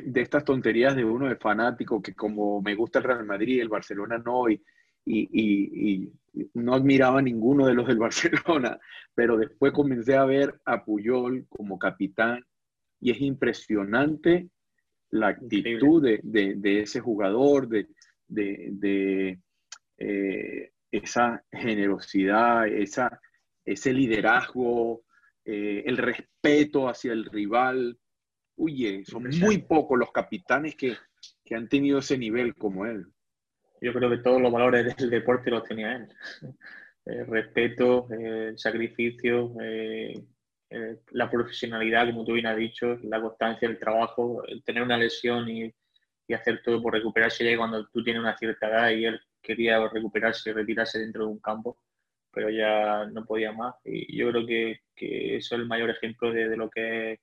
[0.05, 3.69] de estas tonterías de uno de fanático que como me gusta el Real Madrid, el
[3.69, 4.63] Barcelona no, y,
[5.05, 6.13] y,
[6.55, 7.99] no admiraba a ninguno de los del
[8.47, 8.79] Barcelona,
[9.15, 12.45] pero después comencé a ver a Puyol como capitán
[13.01, 14.49] y es impresionante
[15.11, 17.89] la actitud de, ese jugador, de,
[18.29, 19.41] de
[19.99, 23.21] eh, esa generosidad, esa,
[23.65, 25.05] ese liderazgo,
[25.45, 27.99] eh, el respeto hacia el rival.
[28.57, 30.97] Oye, son muy pocos los capitanes que,
[31.45, 33.07] que han tenido ese nivel como él.
[33.81, 36.09] Yo creo que todos los valores del deporte los tenía él.
[37.29, 40.23] Respeto, el sacrificio, eh,
[41.11, 45.49] la profesionalidad, como tú bien has dicho, la constancia, el trabajo, el tener una lesión
[45.49, 45.75] y,
[46.29, 49.89] y hacer todo por recuperarse ya cuando tú tienes una cierta edad y él quería
[49.89, 51.79] recuperarse y retirarse dentro de un campo,
[52.31, 53.75] pero ya no podía más.
[53.85, 57.21] Y yo creo que, que eso es el mayor ejemplo de, lo que es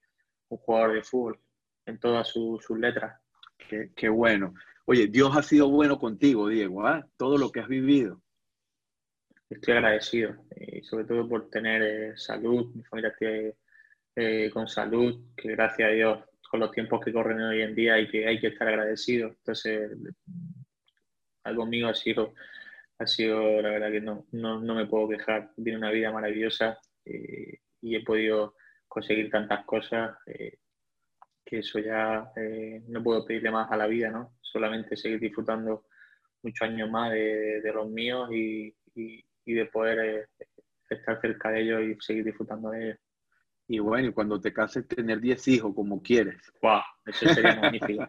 [0.49, 1.39] un jugador de fútbol,
[1.85, 3.21] en todas sus letras.
[3.57, 4.53] Qué, qué, bueno.
[4.89, 7.05] Oye, Dios ha sido bueno contigo, Diego, ¿ah?
[7.17, 8.21] todo lo que has vivido.
[9.49, 13.57] Estoy agradecido, y sobre todo por tener eh, salud, mi familia esté
[14.15, 17.95] eh, con salud, que gracias a Dios, con los tiempos que corren hoy en día,
[17.95, 19.27] hay que, hay que estar agradecido.
[19.27, 19.91] Entonces,
[21.43, 22.33] algo mío ha sido,
[22.97, 25.51] ha sido la verdad que no, no, no me puedo quejar.
[25.61, 28.55] Tiene una vida maravillosa eh, y he podido
[28.87, 30.59] conseguir tantas cosas eh,
[31.47, 34.37] que eso ya eh, no puedo pedirle más a la vida, ¿no?
[34.41, 35.85] Solamente seguir disfrutando
[36.43, 40.29] muchos años más de, de los míos y, y, y de poder
[40.89, 42.99] estar cerca de ellos y seguir disfrutando de ellos.
[43.69, 46.37] Y bueno, y cuando te cases, tener 10 hijos como quieres.
[46.61, 46.81] ¡Wow!
[47.05, 48.07] Eso sería magnífico.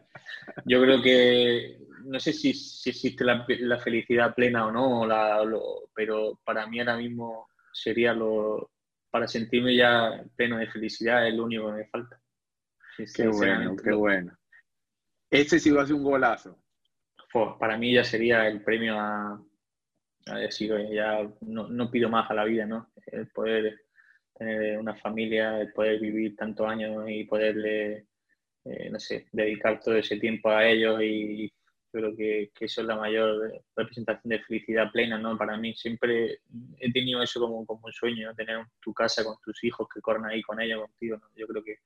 [0.64, 5.42] Yo creo que, no sé si, si existe la, la, felicidad plena o no, la,
[5.44, 8.70] lo, pero para mí ahora mismo sería lo.
[9.10, 12.17] Para sentirme ya pleno de felicidad es lo único que me falta.
[13.14, 14.36] Qué bueno, qué bueno.
[15.30, 16.58] Ese sí va a ser un golazo.
[17.32, 19.40] Pues para mí ya sería el premio a,
[20.26, 22.90] a decir, ya no, no pido más a la vida, ¿no?
[23.06, 23.80] El poder
[24.34, 28.06] tener una familia, el poder vivir tantos años y poderle,
[28.64, 31.52] eh, no sé, dedicar todo ese tiempo a ellos y
[31.90, 35.36] creo que, que, eso es la mayor representación de felicidad plena, ¿no?
[35.36, 36.40] Para mí siempre
[36.78, 40.26] he tenido eso como, como un sueño, tener tu casa con tus hijos que corren
[40.26, 41.28] ahí con ellos, contigo, ¿no?
[41.34, 41.76] Yo creo que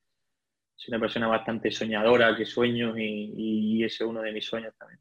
[0.83, 4.75] soy una persona bastante soñadora, que sueño y, y ese es uno de mis sueños
[4.77, 4.99] también.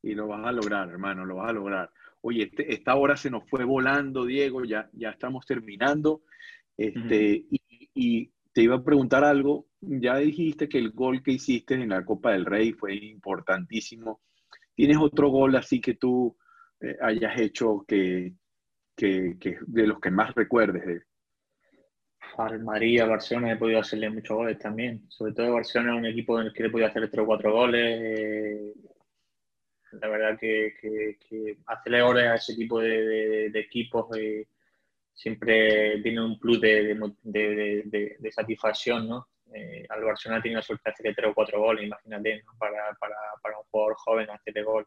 [0.00, 1.90] Y lo vas a lograr, hermano, lo vas a lograr.
[2.20, 6.22] Oye, este, esta hora se nos fue volando, Diego, ya, ya estamos terminando.
[6.76, 7.46] Este, uh -huh.
[7.50, 11.88] y, y, te iba a preguntar algo, ya dijiste que el gol que hiciste en
[11.88, 14.20] la Copa del Rey fue importantísimo.
[14.74, 16.36] ¿Tienes otro gol así que tú
[16.80, 18.34] eh, hayas hecho que,
[18.96, 21.05] que, que, de los que más recuerdes?
[22.38, 25.04] Al Madrid, a Barcelona he podido hacerle muchos goles también.
[25.08, 27.26] Sobre todo Barcelona es un equipo en el que le he podido hacer tres o
[27.26, 27.98] cuatro goles.
[28.02, 28.74] Eh,
[29.92, 34.46] la verdad que, que, hacerle goles a ese tipo de, equipos eh,
[35.14, 39.28] siempre tiene un plus de, de, satisfacción, ¿no?
[39.54, 42.52] Eh, al Barcelona ha tenido suerte de hacerle tres o cuatro goles, imagínate, ¿no?
[42.58, 42.90] para,
[43.58, 44.86] un jugador joven hacerle gol.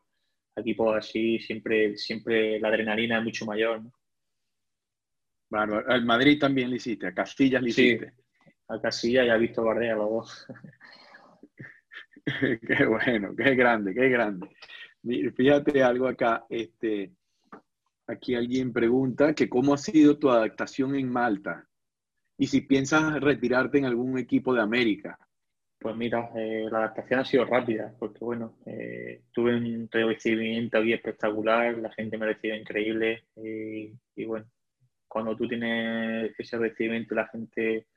[0.55, 3.91] A equipos así siempre, siempre la adrenalina es mucho mayor, ¿no?
[5.49, 8.13] Bueno, al Madrid también le hiciste, a Castilla le hiciste.
[8.67, 10.47] A Castilla ya he visto Bardea los dos.
[12.67, 14.47] qué bueno, qué grande, qué grande.
[15.35, 17.13] Fíjate algo acá, este,
[18.09, 21.67] Aquí alguien pregunta que cómo ha sido tu adaptación en Malta
[22.39, 25.15] y si piensas retirarte en algún equipo de América.
[25.79, 30.91] Pues mira, eh, la adaptación ha sido rápida, porque bueno, eh, tuve un recibimiento aquí
[30.91, 34.47] espectacular, la gente me recibe increíble y, y, bueno,
[35.09, 37.87] cuando tú tienes ese recibimiento, la gente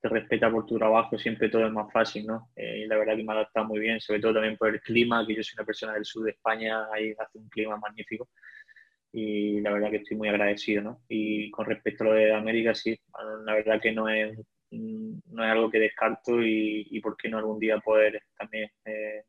[0.00, 2.50] te respeta por tu trabajo, siempre todo es más fácil, ¿no?
[2.56, 4.80] Eh, y la verdad que me ha adaptado muy bien, sobre todo también por el
[4.80, 8.28] clima, que yo soy una persona del sur de España, ahí hace un clima magnífico
[9.12, 11.02] y la verdad que estoy muy agradecido, ¿no?
[11.08, 12.98] Y con respecto a lo de América, sí,
[13.44, 14.38] la verdad que no es,
[14.70, 19.22] no es algo que descarto y, y por qué no algún día poder también eh,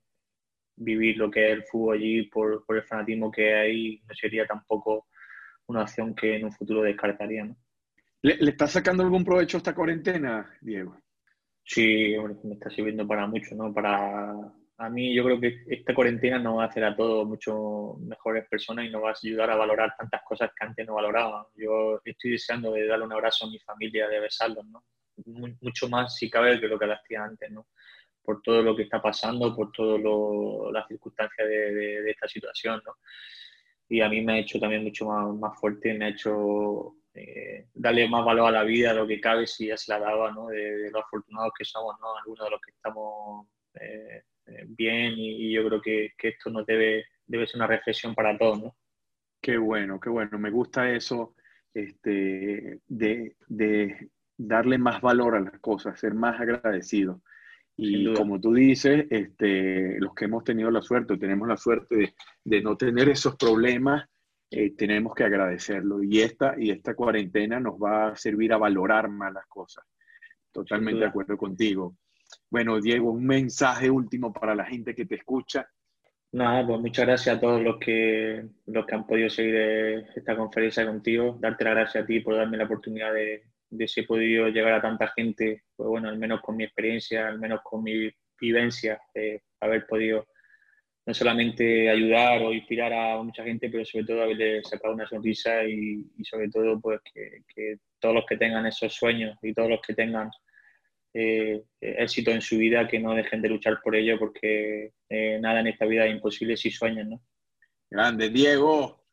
[0.76, 4.46] vivir lo que es el fútbol allí por, por, el fanatismo que hay, no sería
[4.46, 5.08] tampoco
[5.68, 7.56] una opción que en un futuro descartaría, ¿no?
[8.22, 10.98] ¿Le, ¿Le estás sacando algún provecho a esta cuarentena, Diego?
[11.64, 13.74] Sí, me está sirviendo para mucho, ¿no?
[13.74, 14.34] Para,
[14.80, 18.48] a mí yo creo que esta cuarentena nos va a hacer a todos mucho mejores
[18.48, 21.48] personas y nos va a ayudar a valorar tantas cosas que antes no valoraba.
[21.56, 24.84] Yo estoy deseando de darle un abrazo a mi familia, de besarlos, ¿no?
[25.62, 27.68] Mucho más, si cabe, que lo que lo hacía antes, ¿no?
[28.22, 30.00] Por todo lo que está pasando, por todas
[30.72, 32.94] las circunstancias de, de, de, esta situación, ¿no?
[33.90, 37.68] Y a mí me ha hecho también mucho más, más fuerte, me ha hecho eh,
[37.74, 40.32] darle más valor a la vida, a lo que cabe, si ya se la daba,
[40.32, 40.48] ¿no?
[40.48, 42.16] De, de los afortunados que somos, ¿no?
[42.18, 43.48] Algunos de los que estamos...
[43.80, 44.24] Eh,
[44.68, 48.38] bien y, y, yo creo que, que, esto nos debe, debe ser una reflexión para
[48.38, 48.76] todos, ¿no?
[49.42, 50.40] Qué bueno, qué bueno.
[50.40, 51.36] Me gusta eso
[51.74, 57.22] este, de, de darle más valor a las cosas, ser más agradecido.
[57.80, 62.62] Y como tú dices, este, los que hemos tenido la suerte, tenemos la suerte de,
[62.62, 64.10] no tener esos problemas,
[64.50, 66.02] eh, tenemos que agradecerlo.
[66.02, 69.86] Y esta, y esta cuarentena nos va a servir a valorar más las cosas.
[70.52, 71.96] Totalmente de acuerdo contigo.
[72.50, 75.70] Bueno, Diego, un mensaje último para la gente que te escucha.
[76.32, 80.36] Nada, pues muchas gracias a todos los que, los que han podido seguir eh, esta
[80.36, 81.38] conferencia contigo.
[81.40, 84.74] Darte las gracias a ti por darme la oportunidad de, de si he podido llegar
[84.74, 88.10] a tanta gente, pues bueno, al menos con mi experiencia, al menos con mi
[88.40, 89.00] vivencia,
[89.60, 90.28] haber podido
[91.08, 95.64] no solamente ayudar o inspirar a mucha gente, pero sobre todo haberle sacado una sonrisa
[95.64, 99.94] y, sobre todo pues que, todos los que tengan esos sueños y todos los que
[99.94, 100.30] tengan
[101.14, 105.62] eh, éxito en su vida, que no dejen de luchar por ello, porque eh, nada
[105.62, 107.22] en esta vida es imposible si sueñan, ¿no?
[107.90, 109.07] Grande, Diego.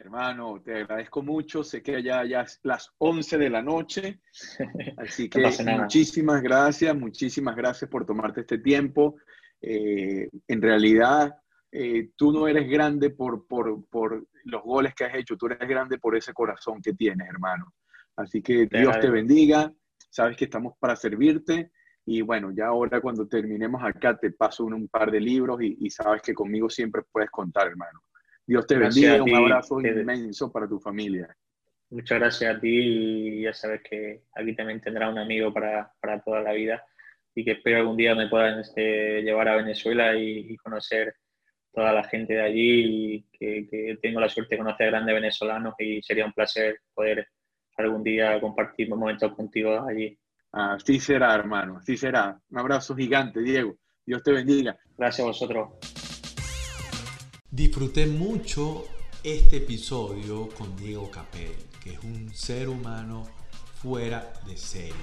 [0.00, 1.62] Hermano, te agradezco mucho.
[1.62, 4.20] Sé que ya, ya es las 11 de la noche.
[4.96, 5.46] Así que
[5.76, 9.16] muchísimas gracias, muchísimas gracias por tomarte este tiempo.
[9.60, 11.36] Eh, en realidad,
[11.70, 15.68] eh, tú no eres grande por, por, por, los goles que has hecho, tú eres
[15.68, 17.74] grande por ese corazón que tienes, hermano.
[18.16, 19.70] Así que Dios te bendiga.
[20.08, 21.72] Sabes que estamos para servirte.
[22.06, 25.90] Y bueno, ya ahora cuando terminemos acá te paso un, par de libros y, y
[25.90, 28.00] sabes que conmigo siempre puedes contar, hermano.
[28.50, 31.28] Dios te bendiga, un abrazo inmenso para tu familia.
[31.90, 36.20] Muchas gracias a ti y ya sabes que aquí también tendrás un amigo para, para,
[36.20, 36.84] toda la vida
[37.32, 41.14] y que espero algún día me puedan este, llevar a Venezuela y, conocer
[41.72, 45.74] toda la gente de allí y que, tengo la suerte de conocer a grandes venezolanos
[45.78, 47.28] y sería un placer poder
[47.76, 50.18] algún día compartir momentos contigo allí.
[50.50, 52.36] Así será, hermano, así será.
[52.50, 53.76] Un abrazo gigante, Diego.
[54.04, 54.76] Dios te bendiga.
[54.98, 55.99] Gracias a vosotros.
[57.60, 58.86] Disfruté mucho
[59.22, 61.52] este episodio con Diego Capel,
[61.84, 63.28] que es un ser humano
[63.82, 64.94] fuera de serie.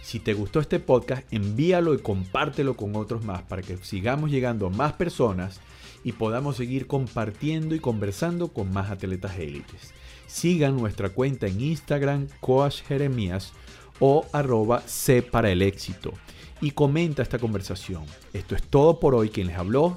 [0.00, 4.68] Si te gustó este podcast, envíalo y compártelo con otros más para que sigamos llegando
[4.68, 5.60] a más personas
[6.02, 9.92] y podamos seguir compartiendo y conversando con más atletas élites.
[10.26, 13.52] Sigan nuestra cuenta en Instagram, Coach Jeremías
[13.98, 16.14] o arroba C para el éxito
[16.60, 18.04] y comenta esta conversación.
[18.32, 19.30] Esto es todo por hoy.
[19.30, 19.96] Quien les habló,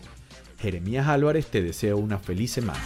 [0.60, 2.84] Jeremías Álvarez, te deseo una feliz semana.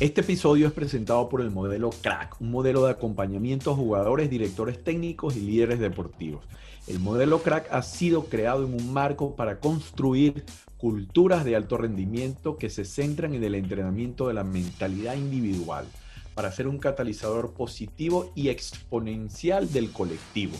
[0.00, 4.82] Este episodio es presentado por el modelo CRACK, un modelo de acompañamiento a jugadores, directores
[4.82, 6.44] técnicos y líderes deportivos.
[6.88, 10.44] El modelo CRACK ha sido creado en un marco para construir
[10.76, 15.86] culturas de alto rendimiento que se centran en el entrenamiento de la mentalidad individual
[16.34, 20.56] para ser un catalizador positivo y exponencial del colectivo.